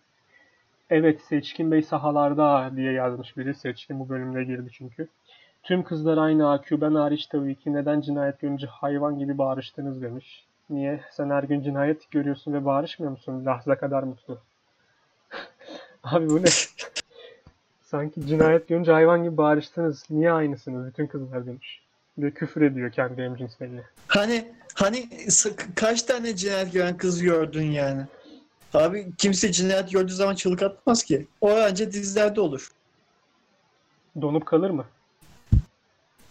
Evet 0.90 1.20
Seçkin 1.22 1.70
Bey 1.70 1.82
sahalarda 1.82 2.70
diye 2.76 2.92
yazmış 2.92 3.36
biri. 3.36 3.54
Seçkin 3.54 4.00
bu 4.00 4.08
bölümde 4.08 4.44
girdi 4.44 4.68
çünkü. 4.72 5.08
Tüm 5.62 5.82
kızlar 5.82 6.18
aynı 6.18 6.50
AQ 6.50 6.80
ben 6.80 6.94
hariç 6.94 7.26
tabii 7.26 7.54
ki. 7.54 7.72
Neden 7.72 8.00
cinayet 8.00 8.40
görünce 8.40 8.66
hayvan 8.66 9.18
gibi 9.18 9.38
bağırıştınız 9.38 10.02
demiş. 10.02 10.44
Niye? 10.70 11.00
Sen 11.10 11.30
her 11.30 11.42
gün 11.42 11.62
cinayet 11.62 12.10
görüyorsun 12.10 12.52
ve 12.52 12.64
bağırışmıyor 12.64 13.12
musun? 13.12 13.46
Lahza 13.46 13.78
kadar 13.78 14.02
mutlu. 14.02 14.38
Abi 16.02 16.30
bu 16.30 16.42
ne? 16.42 16.48
Sanki 17.82 18.26
cinayet 18.26 18.68
görünce 18.68 18.92
hayvan 18.92 19.22
gibi 19.22 19.36
bağırıştınız. 19.36 20.04
Niye 20.10 20.32
aynısınız? 20.32 20.86
Bütün 20.86 21.06
kızlar 21.06 21.46
demiş. 21.46 21.82
Ve 22.18 22.30
küfür 22.30 22.62
ediyor 22.62 22.92
kendi 22.92 23.22
hemcinslerine. 23.22 23.80
Hani 24.08 24.52
hani 24.74 25.08
kaç 25.74 26.02
tane 26.02 26.36
cinayet 26.36 26.72
gören 26.72 26.96
kız 26.96 27.22
gördün 27.22 27.70
yani? 27.70 28.02
Abi 28.76 29.06
kimse 29.18 29.52
cinayet 29.52 29.90
gördüğü 29.90 30.12
zaman 30.12 30.34
çığlık 30.34 30.62
atmaz 30.62 31.02
ki. 31.04 31.26
O 31.40 31.50
önce 31.50 31.92
dizilerde 31.92 32.40
olur. 32.40 32.70
Donup 34.20 34.46
kalır 34.46 34.70
mı? 34.70 34.84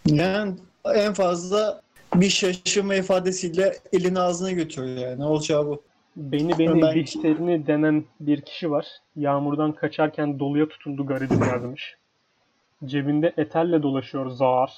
Yani 0.06 0.54
en 0.94 1.12
fazla 1.12 1.82
bir 2.14 2.30
şaşırma 2.30 2.94
ifadesiyle 2.94 3.76
elini 3.92 4.20
ağzına 4.20 4.50
götürüyor 4.50 4.96
yani. 4.96 5.20
Ne 5.20 5.24
olacağı 5.24 5.66
bu. 5.66 5.82
Beni 6.16 6.58
beni 6.58 6.82
Ben- 6.82 6.94
Bihter'ini 6.94 7.66
denen 7.66 8.04
bir 8.20 8.40
kişi 8.40 8.70
var. 8.70 8.86
Yağmurdan 9.16 9.72
kaçarken 9.72 10.38
doluya 10.38 10.68
tutuldu 10.68 11.06
garibim 11.06 11.42
yazmış. 11.42 11.96
Cebinde 12.84 13.34
eterle 13.36 13.82
dolaşıyor 13.82 14.30
zar. 14.30 14.72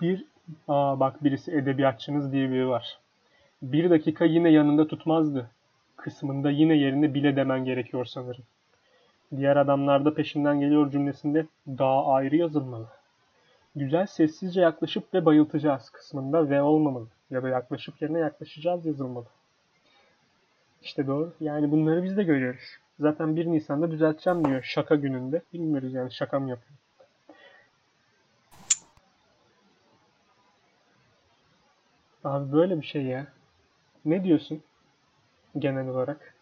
Bir, 0.00 0.24
aa 0.68 1.00
bak 1.00 1.24
birisi 1.24 1.52
edebiyatçınız 1.52 2.32
diye 2.32 2.50
biri 2.50 2.68
var. 2.68 2.98
Bir 3.62 3.90
dakika 3.90 4.24
yine 4.24 4.50
yanında 4.50 4.86
tutmazdı. 4.86 5.50
Kısmında 5.96 6.50
yine 6.50 6.76
yerini 6.76 7.14
bile 7.14 7.36
demen 7.36 7.64
gerekiyor 7.64 8.04
sanırım. 8.04 8.44
Diğer 9.36 9.56
adamlar 9.56 10.04
da 10.04 10.14
peşinden 10.14 10.60
geliyor 10.60 10.90
cümlesinde 10.90 11.46
daha 11.68 12.06
ayrı 12.06 12.36
yazılmalı. 12.36 12.86
Güzel 13.76 14.06
sessizce 14.06 14.60
yaklaşıp 14.60 15.14
ve 15.14 15.24
bayıltacağız 15.24 15.90
kısmında 15.90 16.50
ve 16.50 16.62
olmamalı. 16.62 17.06
Ya 17.30 17.42
da 17.42 17.48
yaklaşıp 17.48 18.02
yerine 18.02 18.18
yaklaşacağız 18.18 18.86
yazılmalı. 18.86 19.26
İşte 20.82 21.06
doğru. 21.06 21.32
Yani 21.40 21.70
bunları 21.70 22.02
biz 22.02 22.16
de 22.16 22.22
görüyoruz. 22.22 22.78
Zaten 23.00 23.36
1 23.36 23.46
Nisan'da 23.46 23.90
düzelteceğim 23.90 24.44
diyor 24.44 24.62
şaka 24.62 24.94
gününde. 24.94 25.42
Bilmiyoruz 25.52 25.94
yani 25.94 26.12
şaka 26.12 26.40
mı 26.40 26.50
yapıyor. 26.50 26.78
Abi 32.24 32.52
böyle 32.52 32.80
bir 32.80 32.86
şey 32.86 33.02
ya. 33.02 33.26
Ne 34.04 34.24
diyorsun 34.24 34.62
genel 35.58 35.88
olarak? 35.88 36.34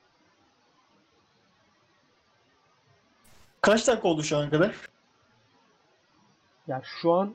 Kaç 3.60 3.88
dakika 3.88 4.08
oldu 4.08 4.22
şu 4.22 4.36
ana 4.36 4.50
kadar? 4.50 4.74
Ya 6.68 6.82
şu 6.84 7.12
an 7.12 7.34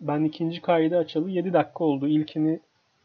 ben 0.00 0.24
ikinci 0.24 0.62
kaydı 0.62 0.98
açalı 0.98 1.30
7 1.30 1.52
dakika 1.52 1.84
oldu. 1.84 2.08
İlkini 2.08 2.60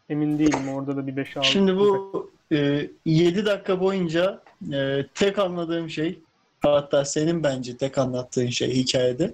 emin 0.10 0.40
değilim. 0.40 0.70
Orada 0.70 0.98
da 0.98 1.08
bir 1.08 1.26
5-6 1.26 1.44
Şimdi 1.44 1.78
bu 1.78 2.32
e, 2.52 2.90
7 3.06 3.46
dakika 3.46 3.80
boyunca 3.80 4.44
e, 4.74 5.06
tek 5.16 5.40
anladığım 5.40 5.90
şey 5.90 6.20
hatta 6.62 7.06
senin 7.06 7.44
bence 7.44 7.78
tek 7.78 7.98
anlattığın 7.98 8.50
şey 8.50 8.76
hikayede 8.76 9.34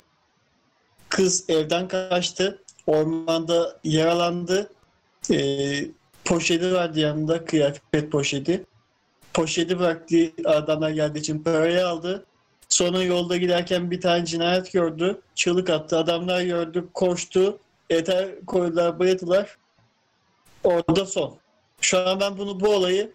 kız 1.10 1.50
evden 1.50 1.88
kaçtı 1.88 2.64
ormanda 2.88 3.80
yaralandı 3.84 4.70
e, 5.32 5.38
poşeti 6.28 6.74
vardı 6.74 7.00
yanında 7.00 7.46
kıyafet 7.46 8.12
poşeti 8.12 8.66
poşeti 9.34 9.80
bıraktığı 9.80 10.32
adamlar 10.46 10.90
geldiği 10.90 11.20
için 11.20 11.44
parayı 11.44 11.88
aldı 11.88 12.26
sonra 12.70 13.04
yolda 13.04 13.38
giderken 13.38 13.92
bir 13.92 14.02
tane 14.02 14.26
cinayet 14.26 14.72
gördü 14.72 15.22
çığlık 15.36 15.70
attı 15.70 15.98
adamlar 15.98 16.42
gördü 16.42 16.88
koştu 16.94 17.58
eter 17.90 18.46
koydular 18.46 19.00
bayıldılar 19.00 19.58
orada 20.64 21.06
son 21.06 21.38
şu 21.82 22.00
an 22.00 22.20
ben 22.20 22.38
bunu 22.38 22.60
bu 22.60 22.70
olayı 22.70 23.14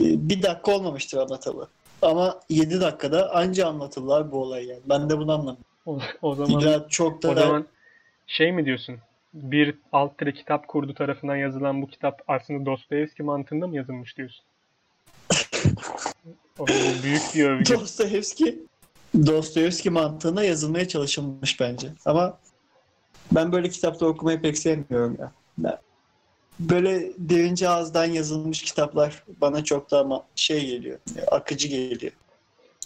e, 0.00 0.04
bir 0.28 0.42
dakika 0.42 0.72
olmamıştır 0.72 1.18
anlatalı. 1.18 1.68
Ama 2.02 2.40
7 2.48 2.80
dakikada 2.80 3.34
anca 3.34 3.66
anlatırlar 3.66 4.32
bu 4.32 4.42
olayı 4.42 4.66
yani. 4.66 4.80
Ben 4.88 5.10
de 5.10 5.18
bunu 5.18 5.32
anlamadım. 5.32 5.64
O, 5.86 5.98
o 6.22 6.34
zaman 6.34 6.60
İlla 6.60 6.88
çok 6.88 7.22
da 7.22 7.30
o 7.30 7.34
zaman 7.34 7.66
şey 8.26 8.52
mi 8.52 8.64
diyorsun? 8.64 8.98
Bir 9.34 9.74
alt 9.92 10.18
tire 10.18 10.32
kitap 10.32 10.68
kurdu 10.68 10.94
tarafından 10.94 11.36
yazılan 11.36 11.82
bu 11.82 11.86
kitap 11.86 12.22
aslında 12.28 12.66
Dostoyevski 12.66 13.22
mantığında 13.22 13.66
mı 13.66 13.76
yazılmış 13.76 14.16
diyorsun? 14.16 14.44
O 16.58 16.66
büyük 17.02 17.22
bir 17.34 17.44
övgü. 17.44 17.74
Dostoyevski 17.74 18.62
Dostoyevski 19.26 19.90
mantığına 19.90 20.44
yazılmaya 20.44 20.88
çalışılmış 20.88 21.60
bence. 21.60 21.88
Ama 22.04 22.38
ben 23.32 23.52
böyle 23.52 23.68
kitapta 23.68 24.06
okumayı 24.06 24.42
pek 24.42 24.58
sevmiyorum 24.58 25.16
ya. 25.20 25.32
Ben- 25.58 25.78
Böyle 26.60 27.12
derince 27.18 27.68
ağızdan 27.68 28.04
yazılmış 28.04 28.62
kitaplar 28.62 29.24
bana 29.40 29.64
çok 29.64 29.90
daha 29.90 30.26
şey 30.34 30.66
geliyor. 30.66 30.98
Akıcı 31.30 31.68
geliyor. 31.68 32.12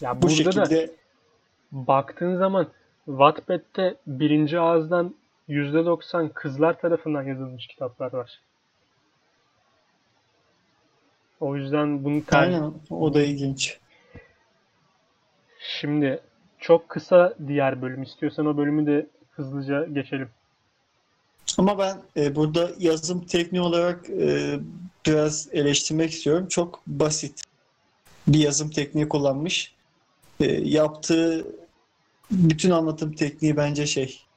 Ya 0.01 0.23
Bu 0.23 0.23
burada 0.23 0.57
da 0.57 0.65
şekilde 0.65 0.91
baktığın 1.73 2.39
zaman 2.39 2.69
Wattpad'de 3.07 3.97
birinci 4.07 4.59
ağızdan 4.59 5.15
%90 5.49 6.33
kızlar 6.33 6.81
tarafından 6.81 7.23
yazılmış 7.23 7.67
kitaplar 7.67 8.13
var. 8.13 8.41
O 11.41 11.57
yüzden 11.57 12.05
bunu 12.05 12.25
ter- 12.25 12.39
aynen 12.39 12.73
o 12.91 13.15
da 13.15 13.23
ilginç. 13.23 13.79
Şimdi 15.81 16.21
çok 16.59 16.89
kısa 16.89 17.35
diğer 17.47 17.83
bölüm. 17.83 18.03
İstiyorsan 18.03 18.47
o 18.47 18.57
bölümü 18.57 18.87
de 18.87 19.07
hızlıca 19.31 19.85
geçelim. 19.85 20.29
Ama 21.59 21.79
ben 21.79 22.03
e, 22.17 22.35
burada 22.35 22.71
yazım 22.79 23.27
tekniği 23.27 23.63
olarak 23.63 24.11
e, 24.11 24.59
biraz 25.07 25.49
eleştirmek 25.53 26.11
istiyorum. 26.11 26.47
Çok 26.49 26.81
basit 26.87 27.43
bir 28.27 28.39
yazım 28.39 28.71
tekniği 28.71 29.09
kullanmış. 29.09 29.75
E, 30.41 30.47
yaptığı 30.53 31.47
bütün 32.31 32.71
anlatım 32.71 33.13
tekniği 33.13 33.57
bence 33.57 33.87
şey 33.87 34.28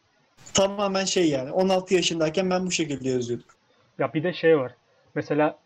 tamamen 0.53 1.05
şey 1.05 1.29
yani 1.29 1.51
16 1.51 1.93
yaşındayken 1.93 2.49
ben 2.49 2.65
bu 2.65 2.71
şekilde 2.71 3.09
yazıyordum. 3.09 3.45
Ya 3.99 4.13
bir 4.13 4.23
de 4.23 4.33
şey 4.33 4.57
var. 4.59 4.75
Mesela 5.15 5.57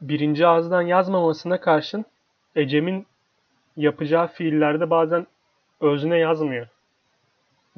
birinci 0.00 0.46
ağızdan 0.46 0.82
yazmamasına 0.82 1.60
karşın 1.60 2.04
Ecem'in 2.56 3.06
yapacağı 3.76 4.28
fiillerde 4.32 4.90
bazen 4.90 5.26
özne 5.80 6.16
yazmıyor. 6.18 6.68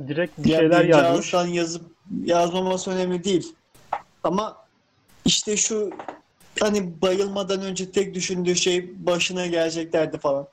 Direkt 0.09 0.39
bir 0.39 0.51
Yani 0.51 0.61
şeyler 0.61 0.85
yazmış. 0.85 1.35
ağızdan 1.35 1.53
yazıp 1.53 1.83
yazmaması 2.25 2.91
önemli 2.91 3.25
değil. 3.25 3.55
Ama 4.25 4.57
işte 5.25 5.57
şu 5.57 5.91
hani 6.61 7.03
bayılmadan 7.03 7.63
önce 7.63 7.91
tek 7.93 8.15
düşündüğü 8.15 8.57
şey 8.57 9.07
başına 9.07 9.47
geleceklerdi 9.47 10.19
falan. 10.19 10.47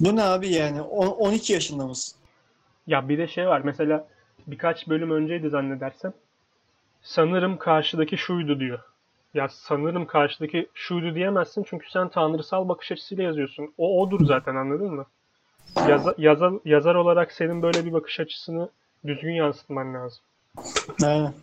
Bu 0.00 0.16
ne 0.16 0.22
abi 0.22 0.48
yani? 0.48 0.82
On- 0.82 1.06
12 1.06 1.52
yaşında 1.52 1.86
mısın? 1.86 2.17
Ya 2.88 3.08
bir 3.08 3.18
de 3.18 3.26
şey 3.26 3.48
var. 3.48 3.60
Mesela 3.64 4.08
birkaç 4.46 4.88
bölüm 4.88 5.10
önceydi 5.10 5.48
zannedersem. 5.48 6.12
Sanırım 7.02 7.56
karşıdaki 7.56 8.16
şuydu 8.16 8.60
diyor. 8.60 8.78
Ya 9.34 9.48
sanırım 9.48 10.06
karşıdaki 10.06 10.68
şuydu 10.74 11.14
diyemezsin 11.14 11.64
çünkü 11.68 11.90
sen 11.90 12.08
tanrısal 12.08 12.68
bakış 12.68 12.92
açısıyla 12.92 13.24
yazıyorsun. 13.24 13.74
O 13.78 14.02
odur 14.02 14.26
zaten 14.26 14.56
anladın 14.56 14.94
mı? 14.94 15.06
Yaza- 15.88 16.14
yaza- 16.18 16.60
yazar 16.64 16.94
olarak 16.94 17.32
senin 17.32 17.62
böyle 17.62 17.84
bir 17.84 17.92
bakış 17.92 18.20
açısını 18.20 18.68
düzgün 19.06 19.32
yansıtman 19.32 19.94
lazım. 19.94 20.20
Aynen. 21.02 21.34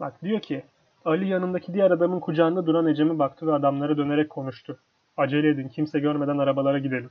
Bak 0.00 0.22
diyor 0.22 0.40
ki 0.40 0.64
Ali 1.04 1.28
yanındaki 1.28 1.74
diğer 1.74 1.90
adamın 1.90 2.20
kucağında 2.20 2.66
duran 2.66 2.86
Ecem'e 2.86 3.18
baktı 3.18 3.46
ve 3.46 3.52
adamlara 3.52 3.96
dönerek 3.96 4.30
konuştu. 4.30 4.78
Acele 5.16 5.48
edin 5.48 5.68
kimse 5.68 6.00
görmeden 6.00 6.38
arabalara 6.38 6.78
gidelim. 6.78 7.10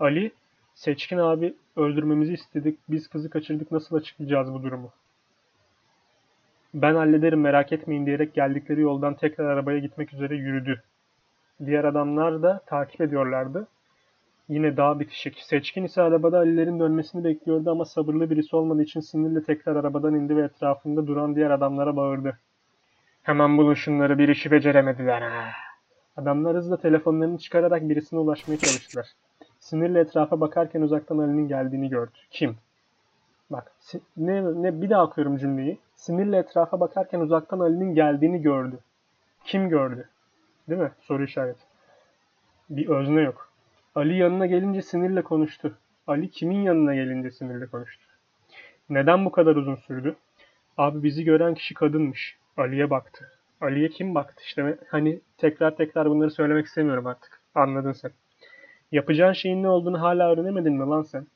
Ali 0.00 0.32
Seçkin 0.74 1.18
abi 1.18 1.54
öldürmemizi 1.76 2.34
istedik. 2.34 2.78
Biz 2.88 3.08
kızı 3.08 3.30
kaçırdık 3.30 3.72
nasıl 3.72 3.96
açıklayacağız 3.96 4.52
bu 4.54 4.62
durumu? 4.62 4.90
Ben 6.74 6.94
hallederim 6.94 7.40
merak 7.40 7.72
etmeyin 7.72 8.06
diyerek 8.06 8.34
geldikleri 8.34 8.80
yoldan 8.80 9.14
tekrar 9.14 9.44
arabaya 9.44 9.78
gitmek 9.78 10.14
üzere 10.14 10.36
yürüdü. 10.36 10.82
Diğer 11.66 11.84
adamlar 11.84 12.42
da 12.42 12.60
takip 12.66 13.00
ediyorlardı. 13.00 13.66
Yine 14.48 14.76
daha 14.76 15.00
bitişik. 15.00 15.38
Seçkin 15.38 15.84
ise 15.84 16.02
arabada 16.02 16.38
Ali'lerin 16.38 16.80
dönmesini 16.80 17.24
bekliyordu 17.24 17.70
ama 17.70 17.84
sabırlı 17.84 18.30
birisi 18.30 18.56
olmadığı 18.56 18.82
için 18.82 19.00
sinirle 19.00 19.42
tekrar 19.42 19.76
arabadan 19.76 20.14
indi 20.14 20.36
ve 20.36 20.42
etrafında 20.42 21.06
duran 21.06 21.36
diğer 21.36 21.50
adamlara 21.50 21.96
bağırdı. 21.96 22.38
Hemen 23.22 23.58
bulun 23.58 23.74
şunları 23.74 24.18
bir 24.18 24.28
işi 24.28 24.50
beceremediler 24.50 25.22
ha. 25.22 25.44
Adamlar 26.16 26.56
hızla 26.56 26.76
telefonlarını 26.76 27.38
çıkararak 27.38 27.88
birisine 27.88 28.18
ulaşmaya 28.18 28.58
çalıştılar. 28.58 29.06
Sinirle 29.64 30.00
etrafa 30.00 30.40
bakarken 30.40 30.80
uzaktan 30.80 31.18
Ali'nin 31.18 31.48
geldiğini 31.48 31.88
gördü. 31.88 32.12
Kim? 32.30 32.56
Bak 33.50 33.72
ne, 34.16 34.62
ne 34.62 34.82
bir 34.82 34.90
daha 34.90 35.04
okuyorum 35.04 35.36
cümleyi. 35.36 35.78
Sinirle 35.94 36.38
etrafa 36.38 36.80
bakarken 36.80 37.20
uzaktan 37.20 37.60
Ali'nin 37.60 37.94
geldiğini 37.94 38.42
gördü. 38.42 38.78
Kim 39.44 39.68
gördü? 39.68 40.08
Değil 40.68 40.80
mi? 40.80 40.90
Soru 41.00 41.24
işareti. 41.24 41.64
Bir 42.70 42.88
özne 42.88 43.20
yok. 43.20 43.52
Ali 43.94 44.16
yanına 44.16 44.46
gelince 44.46 44.82
sinirle 44.82 45.22
konuştu. 45.22 45.74
Ali 46.06 46.30
kimin 46.30 46.62
yanına 46.62 46.94
gelince 46.94 47.30
sinirle 47.30 47.66
konuştu? 47.66 48.04
Neden 48.90 49.24
bu 49.24 49.32
kadar 49.32 49.56
uzun 49.56 49.74
sürdü? 49.76 50.16
Abi 50.76 51.02
bizi 51.02 51.24
gören 51.24 51.54
kişi 51.54 51.74
kadınmış. 51.74 52.38
Ali'ye 52.56 52.90
baktı. 52.90 53.32
Ali'ye 53.60 53.88
kim 53.88 54.14
baktı? 54.14 54.42
İşte 54.46 54.78
hani 54.88 55.20
tekrar 55.38 55.76
tekrar 55.76 56.10
bunları 56.10 56.30
söylemek 56.30 56.66
istemiyorum 56.66 57.06
artık. 57.06 57.40
Anladın 57.54 57.92
sen. 57.92 58.10
Yapacağın 58.94 59.32
şeyin 59.32 59.62
ne 59.62 59.68
olduğunu 59.68 60.00
hala 60.00 60.32
öğrenemedin 60.32 60.72
mi 60.72 60.86
lan 60.86 61.02
sen? 61.02 61.26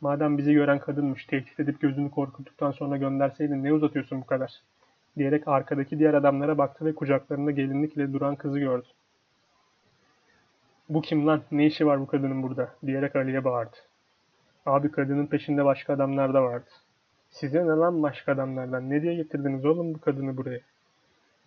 Madem 0.00 0.38
bizi 0.38 0.52
gören 0.52 0.78
kadınmış, 0.78 1.26
tehdit 1.26 1.60
edip 1.60 1.80
gözünü 1.80 2.10
korkuttuktan 2.10 2.70
sonra 2.70 2.96
gönderseydin 2.96 3.64
ne 3.64 3.72
uzatıyorsun 3.72 4.20
bu 4.20 4.26
kadar? 4.26 4.52
Diyerek 5.16 5.48
arkadaki 5.48 5.98
diğer 5.98 6.14
adamlara 6.14 6.58
baktı 6.58 6.84
ve 6.84 6.94
kucaklarında 6.94 7.50
gelinlikle 7.50 8.12
duran 8.12 8.36
kızı 8.36 8.58
gördü. 8.58 8.86
Bu 10.88 11.02
kim 11.02 11.26
lan? 11.26 11.42
Ne 11.50 11.66
işi 11.66 11.86
var 11.86 12.00
bu 12.00 12.06
kadının 12.06 12.42
burada? 12.42 12.74
Diyerek 12.86 13.16
Ali'ye 13.16 13.44
bağırdı. 13.44 13.76
Abi 14.66 14.90
kadının 14.90 15.26
peşinde 15.26 15.64
başka 15.64 15.92
adamlar 15.92 16.34
da 16.34 16.42
vardı. 16.42 16.70
Size 17.30 17.62
ne 17.62 17.66
lan 17.66 18.02
başka 18.02 18.32
adamlardan? 18.32 18.90
Ne 18.90 19.02
diye 19.02 19.14
getirdiniz 19.14 19.64
oğlum 19.64 19.94
bu 19.94 20.00
kadını 20.00 20.36
buraya? 20.36 20.60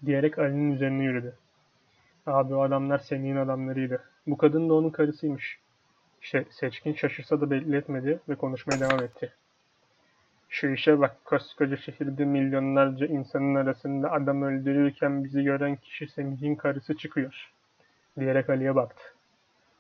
Diyerek 0.06 0.40
Ali'nin 0.40 0.74
üzerine 0.74 1.04
yürüdü. 1.04 1.36
Abi 2.26 2.56
o 2.56 2.62
adamlar 2.62 2.98
Semih'in 2.98 3.36
adamlarıydı. 3.36 4.04
Bu 4.28 4.38
kadın 4.38 4.70
da 4.70 4.74
onun 4.74 4.90
karısıymış. 4.90 5.60
İşte 6.22 6.46
seçkin 6.50 6.94
şaşırsa 6.94 7.42
da 7.42 7.52
belli 7.52 7.76
etmedi 7.78 8.20
ve 8.30 8.36
konuşmaya 8.36 8.80
devam 8.80 9.04
etti. 9.04 9.34
Şu 10.50 10.68
işe 10.68 11.00
bak 11.00 11.26
koskoca 11.26 11.78
şehirde 11.78 12.26
milyonlarca 12.26 13.06
insanın 13.06 13.56
arasında 13.56 14.12
adam 14.12 14.42
öldürürken 14.42 15.24
bizi 15.24 15.44
gören 15.44 15.76
kişi 15.76 16.08
Semih'in 16.08 16.56
karısı 16.56 16.98
çıkıyor. 16.98 17.52
Diyerek 18.20 18.50
Ali'ye 18.50 18.76
baktı. 18.76 19.04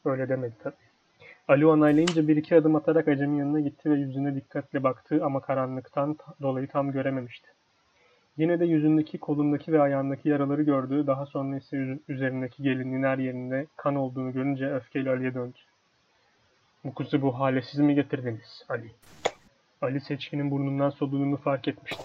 Öyle 0.05 0.29
demedi 0.29 0.55
tabii. 0.63 0.75
Ali 1.47 1.65
onaylayınca 1.65 2.27
bir 2.27 2.38
iki 2.38 2.55
adım 2.55 2.75
atarak 2.75 3.07
Acem'in 3.07 3.38
yanına 3.38 3.60
gitti 3.60 3.91
ve 3.91 3.95
yüzüne 3.95 4.36
dikkatle 4.36 4.83
baktı 4.83 5.25
ama 5.25 5.41
karanlıktan 5.41 6.13
ta- 6.13 6.33
dolayı 6.41 6.67
tam 6.67 6.91
görememişti. 6.91 7.47
Yine 8.38 8.60
de 8.60 8.65
yüzündeki, 8.65 9.17
kolundaki 9.17 9.73
ve 9.73 9.82
ayağındaki 9.82 10.30
yaraları 10.30 10.63
gördü. 10.63 11.08
Daha 11.08 11.26
sonra 11.26 11.58
ise 11.58 12.00
üzerindeki 12.08 12.63
gelinliğin 12.63 13.04
her 13.04 13.17
yerinde 13.17 13.67
kan 13.78 13.95
olduğunu 13.95 14.34
görünce 14.34 14.73
öfkeyle 14.73 15.10
Ali'ye 15.10 15.34
döndü. 15.34 15.58
Bu 16.84 16.93
kızı 16.93 17.21
bu 17.21 17.39
hale 17.39 17.62
siz 17.62 17.80
mi 17.80 17.95
getirdiniz 17.95 18.65
Ali? 18.69 18.91
Ali 19.82 20.02
Seçkin'in 20.02 20.52
burnundan 20.52 20.89
soluduğunu 20.89 21.38
fark 21.38 21.67
etmişti. 21.67 22.04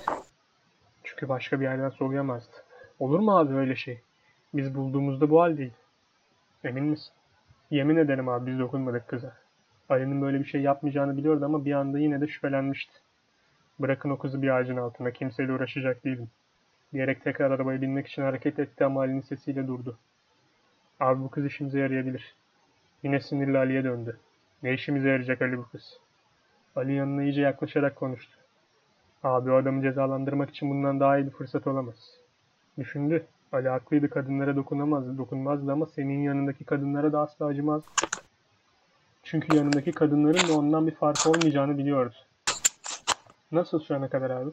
Çünkü 1.05 1.29
başka 1.29 1.61
bir 1.61 1.65
yerden 1.65 1.89
soluyamazdı. 1.89 2.57
Olur 2.99 3.19
mu 3.19 3.39
abi 3.39 3.55
öyle 3.55 3.77
şey? 3.77 4.01
Biz 4.55 4.75
bulduğumuzda 4.75 5.31
bu 5.31 5.43
haldeydi. 5.43 5.75
Emin 6.65 6.85
misin? 6.85 7.13
Yemin 7.71 7.97
ederim 7.97 8.29
abi 8.29 8.51
biz 8.51 8.59
dokunmadık 8.59 9.09
kıza. 9.09 9.33
Ali'nin 9.89 10.23
böyle 10.23 10.39
bir 10.41 10.45
şey 10.45 10.61
yapmayacağını 10.61 11.17
biliyordu 11.17 11.45
ama 11.45 11.65
bir 11.65 11.73
anda 11.73 11.99
yine 11.99 12.21
de 12.21 12.27
şüphelenmişti. 12.27 12.93
Bırakın 13.83 14.11
o 14.11 14.19
kızı 14.19 14.43
bir 14.43 14.49
ağacın 14.49 14.77
altında 14.77 15.13
kimseyle 15.13 15.53
uğraşacak 15.53 16.05
değilim. 16.05 16.31
Diyerek 16.93 17.25
tekrar 17.25 17.51
arabaya 17.51 17.81
binmek 17.81 18.07
için 18.07 18.23
hareket 18.23 18.59
etti 18.59 18.85
ama 18.85 19.01
Ali'nin 19.01 19.21
sesiyle 19.21 19.67
durdu. 19.67 19.99
Abi 21.01 21.23
bu 21.23 21.31
kız 21.31 21.47
işimize 21.47 21.79
yarayabilir. 21.79 22.35
Yine 23.03 23.21
sinirli 23.21 23.59
Ali'ye 23.59 23.85
döndü. 23.85 24.19
Ne 24.63 24.75
işimize 24.75 25.09
yarayacak 25.09 25.43
Ali 25.43 25.59
bu 25.59 25.69
kız? 25.69 25.99
Ali 26.77 26.93
yanına 26.93 27.23
iyice 27.23 27.41
yaklaşarak 27.41 27.97
konuştu. 27.97 28.39
Abi 29.23 29.51
o 29.51 29.55
adamı 29.55 29.83
cezalandırmak 29.83 30.51
için 30.51 30.71
bundan 30.71 31.01
daha 31.01 31.19
iyi 31.19 31.27
bir 31.27 31.31
fırsat 31.31 31.67
olamaz. 31.67 32.19
Düşündü. 32.79 33.27
Ali 33.53 33.69
haklıydı 33.69 34.11
kadınlara 34.11 34.57
dokunamazdı, 34.57 35.19
dokunmazdı 35.19 35.73
ama 35.73 35.87
senin 35.87 36.23
yanındaki 36.23 36.65
kadınlara 36.65 37.13
da 37.13 37.21
asla 37.21 37.47
acımaz. 37.47 37.83
Çünkü 39.23 39.57
yanındaki 39.57 39.93
kadınların 39.93 40.49
da 40.49 40.59
ondan 40.59 40.87
bir 40.87 40.95
farkı 40.95 41.31
olmayacağını 41.31 41.79
biliyordu. 41.79 42.15
Nasıl 43.53 43.85
şu 43.85 43.97
ana 43.97 44.09
kadar 44.09 44.31
abi? 44.31 44.51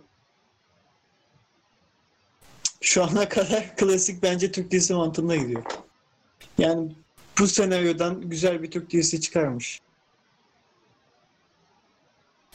Şu 2.81 3.03
ana 3.03 3.29
kadar 3.29 3.75
klasik 3.77 4.23
bence 4.23 4.51
Türk 4.51 4.71
dizisi 4.71 4.93
mantığında 4.93 5.35
gidiyor. 5.35 5.63
Yani 6.57 6.95
bu 7.39 7.47
senaryodan 7.47 8.21
güzel 8.21 8.63
bir 8.63 8.71
Türk 8.71 8.91
dizisi 8.91 9.21
çıkarmış. 9.21 9.81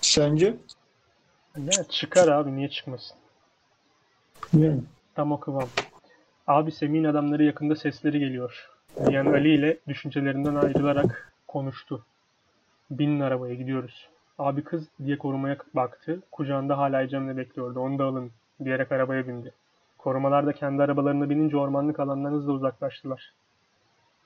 Sence? 0.01 0.57
Ya 1.57 1.85
çıkar 1.89 2.29
abi 2.29 2.57
niye 2.57 2.69
çıkmasın? 2.69 3.17
Yani. 4.53 4.83
Tam 5.15 5.33
o 5.33 5.41
kıvam. 5.41 5.69
Abi 6.47 6.73
Semih'in 6.73 7.05
adamları 7.05 7.45
yakında 7.45 7.77
sesleri 7.77 8.19
geliyor. 8.19 8.71
Diyen 9.07 9.27
Ali 9.27 9.55
ile 9.55 9.79
düşüncelerinden 9.89 10.55
ayrılarak 10.55 11.35
konuştu. 11.49 12.07
Binin 12.91 13.21
arabaya 13.21 13.55
gidiyoruz. 13.55 14.09
Abi 14.39 14.65
kız 14.65 14.89
diye 15.05 15.19
korumaya 15.19 15.57
baktı. 15.75 16.21
Kucağında 16.33 16.79
hala 16.79 17.03
Ecem'le 17.03 17.37
bekliyordu. 17.37 17.81
Onu 17.81 17.99
da 17.99 18.05
alın 18.05 18.31
diyerek 18.65 18.93
arabaya 18.93 19.29
bindi. 19.29 19.53
Korumalar 19.99 20.47
da 20.47 20.53
kendi 20.53 20.83
arabalarına 20.83 21.31
binince 21.31 21.57
ormanlık 21.57 22.01
alandan 22.01 22.33
hızla 22.33 22.53
uzaklaştılar. 22.53 23.33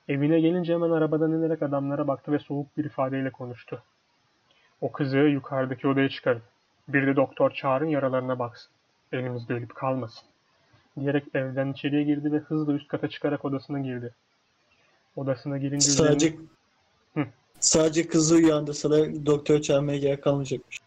Evine 0.07 0.39
gelince 0.39 0.73
hemen 0.73 0.89
arabadan 0.91 1.31
inerek 1.31 1.61
adamlara 1.63 2.07
baktı 2.07 2.31
ve 2.31 2.39
soğuk 2.39 2.77
bir 2.77 2.85
ifadeyle 2.85 3.29
konuştu. 3.29 3.83
O 4.81 4.91
kızı 4.91 5.17
yukarıdaki 5.17 5.87
odaya 5.87 6.09
çıkarın. 6.09 6.41
Bir 6.87 7.07
de 7.07 7.15
doktor 7.15 7.51
çağırın 7.51 7.85
yaralarına 7.87 8.39
baksın. 8.39 8.71
Elimizde 9.11 9.53
ölüp 9.53 9.75
kalmasın 9.75 10.27
diyerek 10.99 11.23
evden 11.35 11.67
içeriye 11.71 12.03
girdi 12.03 12.31
ve 12.31 12.37
hızla 12.37 12.73
üst 12.73 12.87
kata 12.87 13.07
çıkarak 13.07 13.45
odasına 13.45 13.79
girdi. 13.79 14.13
Odasına 15.15 15.57
girince 15.57 15.85
Sadece 15.91 16.27
üzerine- 16.27 16.45
Hı. 17.13 17.25
Sadece 17.59 18.07
kızı 18.07 18.35
uyandırsalar 18.35 19.25
doktor 19.25 19.61
çağırmaya 19.61 19.97
gerek 19.97 20.23
kalmayacakmış. 20.23 20.79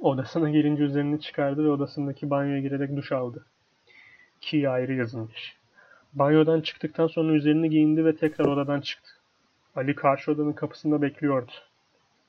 odasına 0.00 0.50
girince 0.50 0.82
üzerini 0.82 1.20
çıkardı 1.20 1.64
ve 1.64 1.70
odasındaki 1.70 2.30
banyoya 2.30 2.60
girerek 2.60 2.96
duş 2.96 3.12
aldı. 3.12 3.46
Ki 4.40 4.68
ayrı 4.68 4.94
yazılmış. 4.94 5.56
Banyodan 6.12 6.60
çıktıktan 6.60 7.06
sonra 7.06 7.32
üzerini 7.32 7.70
giyindi 7.70 8.04
ve 8.04 8.16
tekrar 8.16 8.44
odadan 8.44 8.80
çıktı. 8.80 9.10
Ali 9.76 9.94
karşı 9.94 10.32
odanın 10.32 10.52
kapısında 10.52 11.02
bekliyordu. 11.02 11.52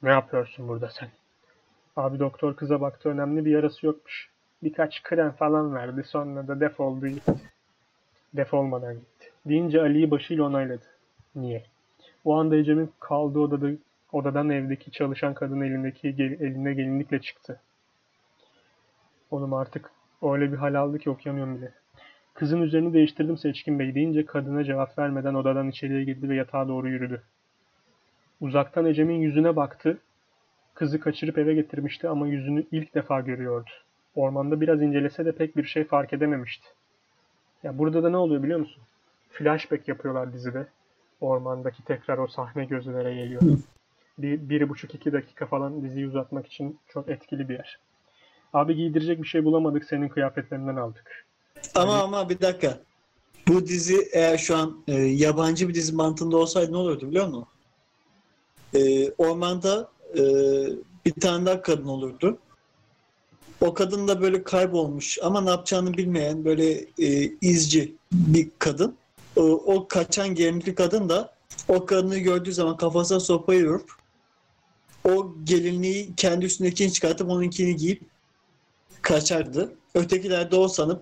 Ne 0.04 0.10
yapıyorsun 0.10 0.67
burada 0.67 0.89
sen? 0.89 1.10
Abi 1.95 2.19
doktor 2.19 2.56
kıza 2.56 2.82
baktı 2.82 3.10
önemli 3.10 3.45
bir 3.45 3.52
yarası 3.52 3.86
yokmuş. 3.86 4.30
Birkaç 4.63 5.04
krem 5.04 5.32
falan 5.32 5.76
verdi 5.76 6.04
sonra 6.04 6.47
da 6.47 6.60
defoldu 6.60 7.08
gitti. 7.08 7.34
Defolmadan 8.34 8.93
gitti. 8.93 9.32
Deyince 9.45 9.82
Ali'yi 9.82 10.12
başıyla 10.12 10.43
onayladı. 10.43 10.86
Niye? 11.36 11.63
O 12.28 12.36
anda 12.36 12.56
Ecem'in 12.56 12.92
kaldığı 13.00 13.40
odada, 13.40 13.68
odadan 14.12 14.50
evdeki 14.50 14.92
çalışan 14.92 15.34
kadın 15.34 15.62
elindeki 15.62 16.08
eline 16.40 16.74
gelinlikle 16.74 17.22
çıktı. 17.22 17.60
Oğlum 19.32 19.54
artık 19.54 19.92
öyle 20.22 20.52
bir 20.52 20.58
hal 20.58 20.74
aldı 20.74 21.00
ki 21.00 21.10
okuyamıyorum 21.10 21.58
bile. 21.58 21.72
Kızın 22.34 22.62
üzerini 22.62 22.94
değiştirdim 22.94 23.38
Seçkin 23.38 23.80
Bey 23.80 23.96
deyince 23.96 24.26
kadına 24.26 24.63
cevap 24.63 25.00
vermeden 25.00 25.34
odadan 25.34 25.70
içeriye 25.70 26.04
girdi 26.04 26.30
ve 26.30 26.36
yatağa 26.36 26.68
doğru 26.68 26.90
yürüdü. 26.90 27.22
Uzaktan 28.42 28.86
Ecem'in 28.86 29.22
yüzüne 29.22 29.56
baktı. 29.56 29.98
Kızı 30.74 31.00
kaçırıp 31.00 31.38
eve 31.38 31.54
getirmişti 31.54 32.10
ama 32.10 32.28
yüzünü 32.28 32.66
ilk 32.72 32.96
defa 32.96 33.22
görüyordu. 33.22 33.70
Ormanda 34.16 34.62
biraz 34.62 34.82
incelese 34.82 35.26
de 35.26 35.32
pek 35.32 35.58
bir 35.58 35.63
şey 35.63 35.84
fark 35.84 36.13
edememişti. 36.13 36.68
Ya 37.63 37.78
burada 37.78 38.04
da 38.04 38.10
ne 38.10 38.18
oluyor 38.18 38.44
biliyor 38.44 38.60
musun? 38.60 38.84
Flashback 39.30 39.88
yapıyorlar 39.88 40.34
dizide. 40.34 40.68
Ormandaki 41.21 41.84
tekrar 41.84 42.17
o 42.17 42.27
sahne 42.27 42.65
gözlere 42.65 43.15
geliyor. 43.15 43.41
Bir, 44.17 44.49
bir 44.49 44.69
buçuk 44.69 44.95
iki 44.95 45.13
dakika 45.13 45.45
falan 45.45 45.84
diziyi 45.84 46.08
uzatmak 46.08 46.47
için 46.47 46.80
çok 46.88 47.10
etkili 47.10 47.49
bir 47.49 47.53
yer. 47.53 47.80
Abi 48.53 48.75
giydirecek 48.75 49.21
bir 49.21 49.27
şey 49.27 49.45
bulamadık 49.45 49.84
senin 49.84 50.10
kıyafetlerinden 50.10 50.75
aldık. 50.75 51.25
Ama 51.75 52.03
ama 52.03 52.30
bir 52.30 52.39
dakika. 52.39 52.80
Bu 53.47 53.67
dizi 53.67 54.08
eğer 54.13 54.38
şu 54.38 54.58
an 54.58 54.84
e, 54.88 54.93
yabancı 54.93 55.69
bir 55.69 55.73
dizi 55.73 55.95
mantığında 55.95 56.38
olsaydı 56.38 56.71
ne 56.71 56.77
olurdu 56.77 57.10
biliyor 57.10 57.27
musun? 57.27 57.47
E, 58.73 59.12
ormanda 59.12 59.91
e, 60.13 60.21
bir 61.06 61.12
tane 61.21 61.45
daha 61.45 61.62
kadın 61.62 61.88
olurdu. 61.88 62.38
O 63.62 63.73
kadın 63.73 64.08
da 64.08 64.21
böyle 64.21 64.43
kaybolmuş 64.43 65.17
ama 65.21 65.41
ne 65.41 65.49
yapacağını 65.49 65.93
bilmeyen 65.93 66.45
böyle 66.45 66.71
e, 66.99 67.32
izci 67.41 67.95
bir 68.12 68.49
kadın. 68.60 68.95
O, 69.38 69.43
o 69.76 69.88
kaçan 69.88 70.36
gelinlikli 70.36 70.76
kadın 70.76 71.10
da 71.10 71.34
o 71.67 71.86
kadını 71.86 72.17
gördüğü 72.17 72.54
zaman 72.54 72.78
kafasına 72.78 73.19
sopayı 73.19 73.67
vurup 73.67 73.91
o 75.06 75.36
gelinliği 75.43 76.15
kendi 76.15 76.45
üstündekini 76.45 76.93
çıkartıp 76.93 77.30
onunkini 77.30 77.76
giyip 77.76 78.02
kaçardı. 79.02 79.73
Ötekiler 79.95 80.52
de 80.52 80.56
o 80.56 80.67
sanıp 80.67 81.02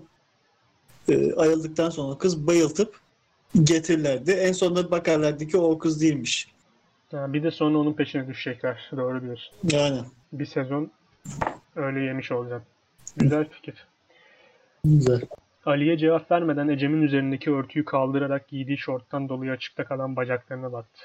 e, 1.09 1.33
ayıldıktan 1.33 1.89
sonra 1.89 2.17
kız 2.17 2.47
bayıltıp 2.47 2.99
getirirlerdi. 3.63 4.31
En 4.31 4.51
sonunda 4.51 4.91
bakarlardı 4.91 5.47
ki 5.47 5.57
o 5.57 5.77
kız 5.77 6.01
değilmiş. 6.01 6.47
Ha, 7.11 7.33
bir 7.33 7.43
de 7.43 7.51
sonra 7.51 7.77
onun 7.77 7.93
peşine 7.93 8.27
düşecekler. 8.27 8.91
Doğru 8.97 9.21
diyorsun. 9.21 9.53
Yani. 9.63 10.01
Bir 10.33 10.45
sezon 10.45 10.91
öyle 11.75 11.99
yemiş 11.99 12.31
olacağım. 12.31 12.63
Güzel 13.17 13.49
fikir. 13.49 13.87
Güzel. 14.85 15.21
Ali'ye 15.65 15.97
cevap 15.97 16.31
vermeden 16.31 16.67
Ecem'in 16.67 17.01
üzerindeki 17.01 17.53
örtüyü 17.53 17.85
kaldırarak 17.85 18.47
giydiği 18.47 18.77
şorttan 18.77 19.29
dolayı 19.29 19.51
açıkta 19.51 19.85
kalan 19.85 20.15
bacaklarına 20.15 20.71
baktı. 20.71 21.01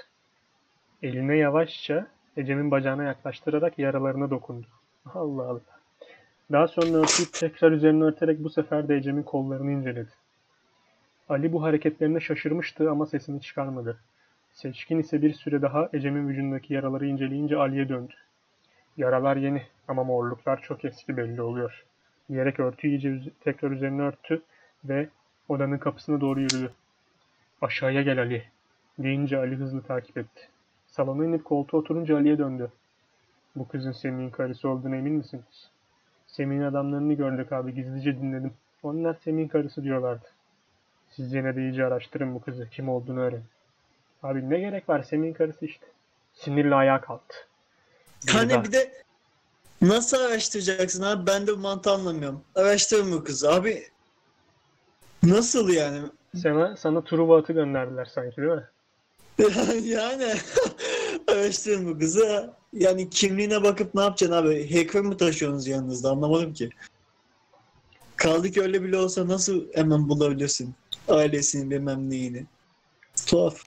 Eline 1.02 1.36
yavaşça 1.36 2.06
Ecem'in 2.36 2.70
bacağına 2.70 3.04
yaklaştırarak 3.04 3.78
yaralarına 3.78 4.30
dokundu. 4.30 4.66
Allah 5.14 5.42
Allah. 5.42 5.60
Daha 6.52 6.68
sonra 6.68 6.98
örtüyü 6.98 7.28
tekrar 7.32 7.72
üzerine 7.72 8.04
örterek 8.04 8.44
bu 8.44 8.50
sefer 8.50 8.88
de 8.88 8.96
Ecem'in 8.96 9.22
kollarını 9.22 9.70
inceledi. 9.70 10.10
Ali 11.28 11.52
bu 11.52 11.62
hareketlerine 11.62 12.20
şaşırmıştı 12.20 12.90
ama 12.90 13.06
sesini 13.06 13.40
çıkarmadı. 13.40 13.98
Seçkin 14.52 14.98
ise 14.98 15.22
bir 15.22 15.32
süre 15.32 15.62
daha 15.62 15.88
Ecem'in 15.92 16.28
vücudundaki 16.28 16.74
yaraları 16.74 17.06
inceleyince 17.06 17.56
Ali'ye 17.56 17.88
döndü. 17.88 18.14
Yaralar 18.96 19.36
yeni 19.36 19.62
ama 19.88 20.04
morluklar 20.04 20.62
çok 20.62 20.84
eski 20.84 21.16
belli 21.16 21.42
oluyor. 21.42 21.84
Diyerek 22.30 22.60
örtüyü 22.60 22.92
iyice 22.92 23.20
tekrar 23.40 23.70
üzerine 23.70 24.02
örttü 24.02 24.42
ve 24.84 25.08
odanın 25.48 25.78
kapısına 25.78 26.20
doğru 26.20 26.40
yürüdü. 26.40 26.72
Aşağıya 27.62 28.02
gel 28.02 28.18
Ali 28.18 28.44
deyince 28.98 29.38
Ali 29.38 29.56
hızlı 29.56 29.82
takip 29.82 30.18
etti. 30.18 30.48
Salona 30.86 31.24
inip 31.24 31.44
koltuğa 31.44 31.80
oturunca 31.80 32.16
Ali'ye 32.16 32.38
döndü. 32.38 32.70
Bu 33.56 33.68
kızın 33.68 33.92
Semih'in 33.92 34.30
karısı 34.30 34.68
olduğuna 34.68 34.96
emin 34.96 35.12
misiniz? 35.12 35.70
Semih'in 36.26 36.62
adamlarını 36.62 37.14
gördük 37.14 37.52
abi 37.52 37.74
gizlice 37.74 38.16
dinledim. 38.16 38.52
Onlar 38.82 39.14
Semih'in 39.24 39.48
karısı 39.48 39.82
diyorlardı. 39.84 40.26
Siz 41.10 41.34
yine 41.34 41.56
de 41.56 41.62
iyice 41.62 41.84
araştırın 41.86 42.34
bu 42.34 42.40
kızı 42.40 42.68
kim 42.70 42.88
olduğunu 42.88 43.20
öğrenin. 43.20 43.44
Abi 44.22 44.50
ne 44.50 44.58
gerek 44.58 44.88
var 44.88 45.02
Semih'in 45.02 45.32
karısı 45.32 45.64
işte. 45.64 45.86
Sinirle 46.34 46.74
ayağa 46.74 47.00
kalktı. 47.00 47.36
Daha- 48.34 48.64
bir 48.64 48.72
de 48.72 48.90
nasıl 49.82 50.16
araştıracaksın 50.16 51.02
abi? 51.02 51.26
Ben 51.26 51.46
de 51.46 51.52
bu 51.52 51.56
mantığı 51.56 51.90
anlamıyorum. 51.90 52.44
Araştırın 52.54 53.12
bu 53.12 53.24
kızı. 53.24 53.52
Abi 53.52 53.88
nasıl 55.22 55.68
yani? 55.68 56.00
Sana, 56.42 56.76
sana 56.76 57.04
Truva 57.04 57.38
atı 57.38 57.52
gönderdiler 57.52 58.04
sanki 58.04 58.36
değil 58.36 58.48
mi? 58.48 58.68
yani 59.88 60.34
araştırın 61.28 61.94
bu 61.94 61.98
kızı. 61.98 62.50
Yani 62.72 63.10
kimliğine 63.10 63.62
bakıp 63.62 63.94
ne 63.94 64.00
yapacaksın 64.00 64.36
abi? 64.36 64.76
Hacker 64.76 65.02
mı 65.02 65.16
taşıyorsunuz 65.16 65.66
yanınızda? 65.66 66.10
Anlamadım 66.10 66.52
ki. 66.52 66.70
Kaldı 68.16 68.50
ki 68.50 68.62
öyle 68.62 68.82
bile 68.82 68.96
olsa 68.96 69.28
nasıl 69.28 69.72
hemen 69.74 70.08
bulabilirsin? 70.08 70.74
Ailesini 71.08 71.70
bilmem 71.70 72.10
neyini. 72.10 72.46
Tuhaf. 73.26 73.62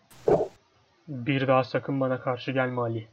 Bir 1.07 1.47
daha 1.47 1.63
sakın 1.63 1.99
bana 1.99 2.21
karşı 2.21 2.51
gelme 2.51 2.81
Ali. 2.81 3.07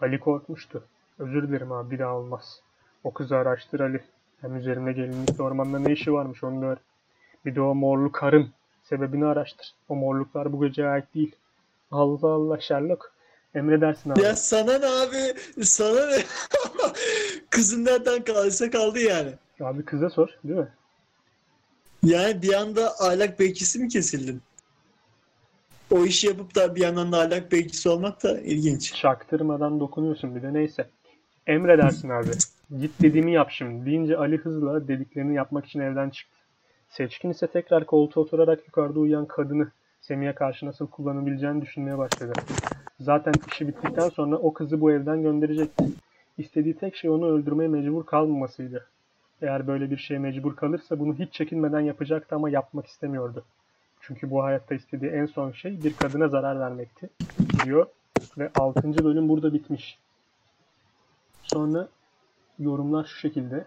Ali 0.00 0.20
korkmuştu. 0.20 0.84
Özür 1.20 1.48
dilerim 1.48 1.72
abi 1.72 1.90
bir 1.90 1.98
daha 1.98 2.16
olmaz. 2.16 2.60
O 3.04 3.12
kızı 3.12 3.36
araştır 3.36 3.80
Ali. 3.80 4.00
Hem 4.40 4.56
üzerinde 4.56 4.92
gelinlikle 4.92 5.42
ormanda 5.42 5.78
ne 5.78 5.92
işi 5.92 6.12
varmış 6.12 6.44
onu 6.44 6.64
öğren. 6.64 6.82
Bir 7.46 7.54
de 7.54 7.60
o 7.60 7.74
morlu 7.74 8.12
karın. 8.12 8.50
Sebebini 8.82 9.26
araştır. 9.26 9.74
O 9.88 9.94
morluklar 9.94 10.52
bu 10.52 10.60
geceye 10.60 10.88
ait 10.88 11.14
değil. 11.14 11.36
Allah 11.90 12.28
Allah 12.28 12.60
Sherlock. 12.60 13.12
Emredersin 13.54 14.10
abi. 14.10 14.22
Ya 14.22 14.36
sana 14.36 14.78
ne 14.78 14.86
abi? 14.86 15.34
Sana 15.62 16.06
ne? 16.06 16.16
Kızın 17.50 17.84
nereden 17.84 18.24
kaldıysa 18.24 18.70
kaldı 18.70 18.98
yani. 18.98 19.32
Abi 19.60 19.84
kıza 19.84 20.10
sor 20.10 20.28
değil 20.44 20.58
mi? 20.58 20.68
Yani 22.02 22.42
bir 22.42 22.52
anda 22.52 22.92
ahlak 23.00 23.40
bekçisi 23.40 23.78
mi 23.78 23.88
kesildin? 23.88 24.42
O 25.90 26.04
işi 26.04 26.26
yapıp 26.26 26.54
da 26.54 26.74
bir 26.74 26.80
yandan 26.80 27.12
da 27.12 27.18
ahlak 27.18 27.52
bekçisi 27.52 27.88
olmak 27.88 28.22
da 28.22 28.40
ilginç. 28.40 28.94
Çaktırmadan 28.94 29.80
dokunuyorsun 29.80 30.36
bir 30.36 30.42
de 30.42 30.54
neyse. 30.54 30.90
Emredersin 31.46 32.08
abi. 32.08 32.30
Git 32.80 33.02
dediğimi 33.02 33.32
yap 33.32 33.50
şimdi. 33.50 33.86
Deyince 33.86 34.16
Ali 34.16 34.36
hızla 34.36 34.88
dediklerini 34.88 35.34
yapmak 35.34 35.66
için 35.66 35.80
evden 35.80 36.10
çıktı. 36.10 36.36
Seçkin 36.88 37.30
ise 37.30 37.46
tekrar 37.46 37.86
koltuğa 37.86 38.24
oturarak 38.24 38.66
yukarıda 38.66 39.00
uyuyan 39.00 39.26
kadını 39.26 39.70
Semih'e 40.00 40.34
karşı 40.34 40.66
nasıl 40.66 40.86
kullanabileceğini 40.86 41.62
düşünmeye 41.62 41.98
başladı. 41.98 42.32
Zaten 43.00 43.34
işi 43.52 43.68
bittikten 43.68 44.08
sonra 44.08 44.36
o 44.36 44.52
kızı 44.52 44.80
bu 44.80 44.92
evden 44.92 45.22
gönderecekti. 45.22 45.84
İstediği 46.38 46.74
tek 46.74 46.96
şey 46.96 47.10
onu 47.10 47.26
öldürmeye 47.26 47.68
mecbur 47.68 48.06
kalmamasıydı. 48.06 48.86
Eğer 49.42 49.66
böyle 49.66 49.90
bir 49.90 49.96
şeye 49.96 50.18
mecbur 50.18 50.56
kalırsa 50.56 50.98
bunu 50.98 51.14
hiç 51.14 51.32
çekinmeden 51.32 51.80
yapacaktı 51.80 52.36
ama 52.36 52.50
yapmak 52.50 52.86
istemiyordu. 52.86 53.44
Çünkü 54.00 54.30
bu 54.30 54.44
hayatta 54.44 54.74
istediği 54.74 55.10
en 55.10 55.26
son 55.26 55.52
şey 55.52 55.84
bir 55.84 55.94
kadına 55.94 56.28
zarar 56.28 56.60
vermekti 56.60 57.10
diyor 57.64 57.86
ve 58.38 58.50
6. 58.58 59.04
bölüm 59.04 59.28
burada 59.28 59.54
bitmiş. 59.54 59.98
Sonra 61.52 61.88
yorumlar 62.58 63.04
şu 63.04 63.16
şekilde. 63.16 63.64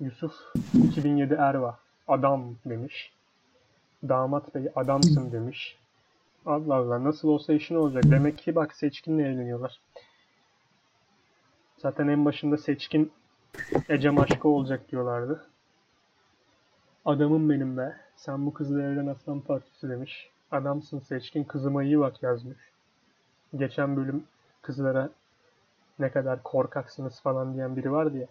Yusuf 0.00 0.32
2007 0.74 1.34
Erva 1.34 1.78
adam 2.08 2.54
demiş. 2.66 3.12
Damat 4.08 4.54
Bey 4.54 4.68
adamsın 4.76 5.32
demiş. 5.32 5.78
Allah 6.46 6.74
Allah 6.74 7.04
nasıl 7.04 7.28
olsa 7.28 7.52
işin 7.52 7.74
olacak. 7.74 8.04
Demek 8.06 8.38
ki 8.38 8.54
bak 8.54 8.76
Seçkin'le 8.76 9.18
evleniyorlar. 9.18 9.80
Zaten 11.76 12.08
en 12.08 12.24
başında 12.24 12.56
Seçkin 12.56 13.12
Ecem 13.88 14.20
aşkı 14.20 14.48
olacak 14.48 14.90
diyorlardı. 14.90 15.46
Adamım 17.04 17.50
benim 17.50 17.76
be. 17.76 17.96
Sen 18.16 18.46
bu 18.46 18.54
kızla 18.54 18.82
evlen 18.82 19.06
aslan 19.06 19.40
parçası 19.40 19.90
demiş. 19.90 20.30
Adamsın 20.50 20.98
Seçkin 20.98 21.44
kızıma 21.44 21.82
iyi 21.82 21.98
bak 21.98 22.22
yazmış. 22.22 22.58
Geçen 23.56 23.96
bölüm 23.96 24.24
kızlara 24.62 25.10
ne 25.98 26.10
kadar 26.10 26.42
korkaksınız 26.42 27.20
falan 27.20 27.54
diyen 27.54 27.76
biri 27.76 27.92
vardı 27.92 28.18
ya. 28.18 28.26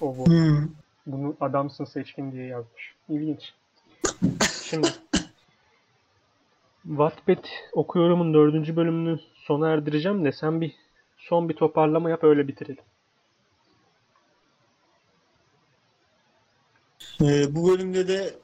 O 0.00 0.16
bu. 0.16 0.26
Hmm. 0.26 0.68
Bunu 1.06 1.36
adamsın 1.40 1.84
seçkin 1.84 2.32
diye 2.32 2.46
yazmış. 2.46 2.94
İlginç. 3.08 3.54
Şimdi 4.62 4.88
Wattpad 6.82 7.44
okuyorumun 7.72 8.34
dördüncü 8.34 8.76
bölümünü 8.76 9.18
sona 9.34 9.68
erdireceğim 9.68 10.24
de 10.24 10.32
sen 10.32 10.60
bir 10.60 10.74
son 11.18 11.48
bir 11.48 11.54
toparlama 11.54 12.10
yap 12.10 12.24
öyle 12.24 12.48
bitirelim. 12.48 12.84
Ee, 17.22 17.54
bu 17.54 17.68
bölümde 17.70 18.08
de 18.08 18.34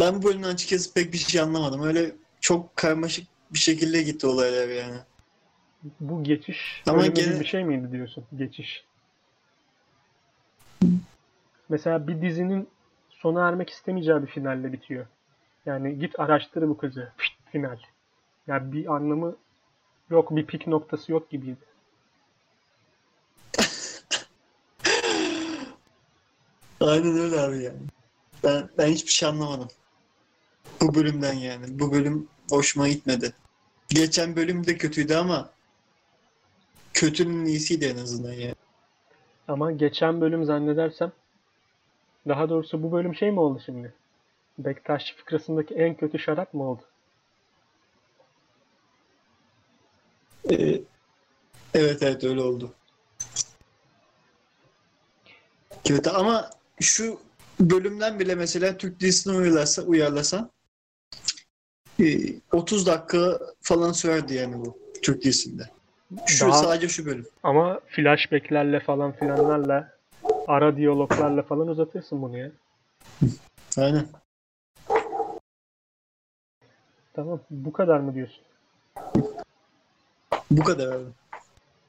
ben 0.00 0.14
bu 0.14 0.22
bölümden 0.22 0.48
açıkçası 0.48 0.94
pek 0.94 1.12
bir 1.12 1.18
şey 1.18 1.40
anlamadım. 1.40 1.82
Öyle 1.82 2.12
çok 2.40 2.76
karmaşık 2.76 3.26
bir 3.50 3.58
şekilde 3.58 4.02
gitti 4.02 4.26
olaylar 4.26 4.68
yani. 4.68 4.96
Bu 6.00 6.24
geçiş 6.24 6.82
Ama 6.86 7.06
gene- 7.06 7.40
bir 7.40 7.44
şey 7.44 7.64
miydi 7.64 7.92
diyorsun? 7.92 8.24
Geçiş. 8.36 8.84
Mesela 11.68 12.08
bir 12.08 12.22
dizinin 12.22 12.68
sona 13.10 13.48
ermek 13.48 13.70
istemeyeceği 13.70 14.22
bir 14.22 14.26
finalle 14.26 14.72
bitiyor. 14.72 15.06
Yani 15.66 15.98
git 15.98 16.20
araştır 16.20 16.68
bu 16.68 16.78
kızı. 16.78 17.12
Pişt, 17.18 17.34
final. 17.52 17.78
Yani 18.46 18.72
bir 18.72 18.94
anlamı 18.94 19.36
yok, 20.10 20.36
bir 20.36 20.46
pik 20.46 20.66
noktası 20.66 21.12
yok 21.12 21.30
gibiydi. 21.30 21.64
Aynen 26.80 27.18
öyle 27.18 27.40
abi 27.40 27.62
yani. 27.62 27.78
Ben 28.44 28.68
ben 28.78 28.86
hiçbir 28.86 29.12
şey 29.12 29.28
anlamadım. 29.28 29.68
Bu 30.80 30.94
bölümden 30.94 31.34
yani. 31.34 31.78
Bu 31.78 31.92
bölüm 31.92 32.28
hoşuma 32.50 32.88
gitmedi. 32.88 33.32
Geçen 33.88 34.36
bölüm 34.36 34.66
de 34.66 34.76
kötüydü 34.76 35.14
ama 35.14 35.50
kötünün 36.96 37.44
iyisiydi 37.44 37.84
en 37.84 37.96
azından 37.96 38.32
yani. 38.32 38.54
Ama 39.48 39.72
geçen 39.72 40.20
bölüm 40.20 40.44
zannedersem 40.44 41.12
daha 42.28 42.48
doğrusu 42.48 42.82
bu 42.82 42.92
bölüm 42.92 43.14
şey 43.14 43.30
mi 43.30 43.40
oldu 43.40 43.62
şimdi? 43.66 43.92
Bektaş 44.58 45.14
fıkrasındaki 45.16 45.74
en 45.74 45.94
kötü 45.94 46.18
şarap 46.18 46.54
mı 46.54 46.70
oldu? 46.70 46.82
Ee, 50.50 50.80
evet 51.74 52.02
evet 52.02 52.24
öyle 52.24 52.40
oldu. 52.40 52.74
Kötü 55.84 56.10
ama 56.10 56.50
şu 56.80 57.20
bölümden 57.60 58.20
bile 58.20 58.34
mesela 58.34 58.76
Türk 58.76 59.00
dizisine 59.00 59.36
uyarlasa, 59.36 59.82
uyarlasa 59.82 60.50
e, 62.00 62.04
30 62.52 62.86
dakika 62.86 63.40
falan 63.60 63.92
sürerdi 63.92 64.34
yani 64.34 64.58
bu 64.58 64.78
Türk 65.02 65.22
dizisinde. 65.22 65.75
Şu 66.26 66.46
Daha- 66.46 66.52
sadece 66.58 66.88
şu 66.88 67.06
bölüm. 67.06 67.26
Ama 67.42 67.80
flashbacklerle 67.86 68.80
falan 68.80 69.12
filanlarla 69.12 69.92
ara 70.48 70.76
diyaloglarla 70.76 71.42
falan 71.42 71.68
uzatırsın 71.68 72.22
bunu 72.22 72.38
ya. 72.38 72.50
Aynen. 73.78 74.06
Tamam. 77.14 77.40
Bu 77.50 77.72
kadar 77.72 78.00
mı 78.00 78.14
diyorsun? 78.14 78.44
Bu 80.50 80.64
kadar 80.64 80.92
abi. 80.92 81.04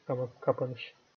Tamam. 0.07 0.29
Kapanış. 0.39 0.93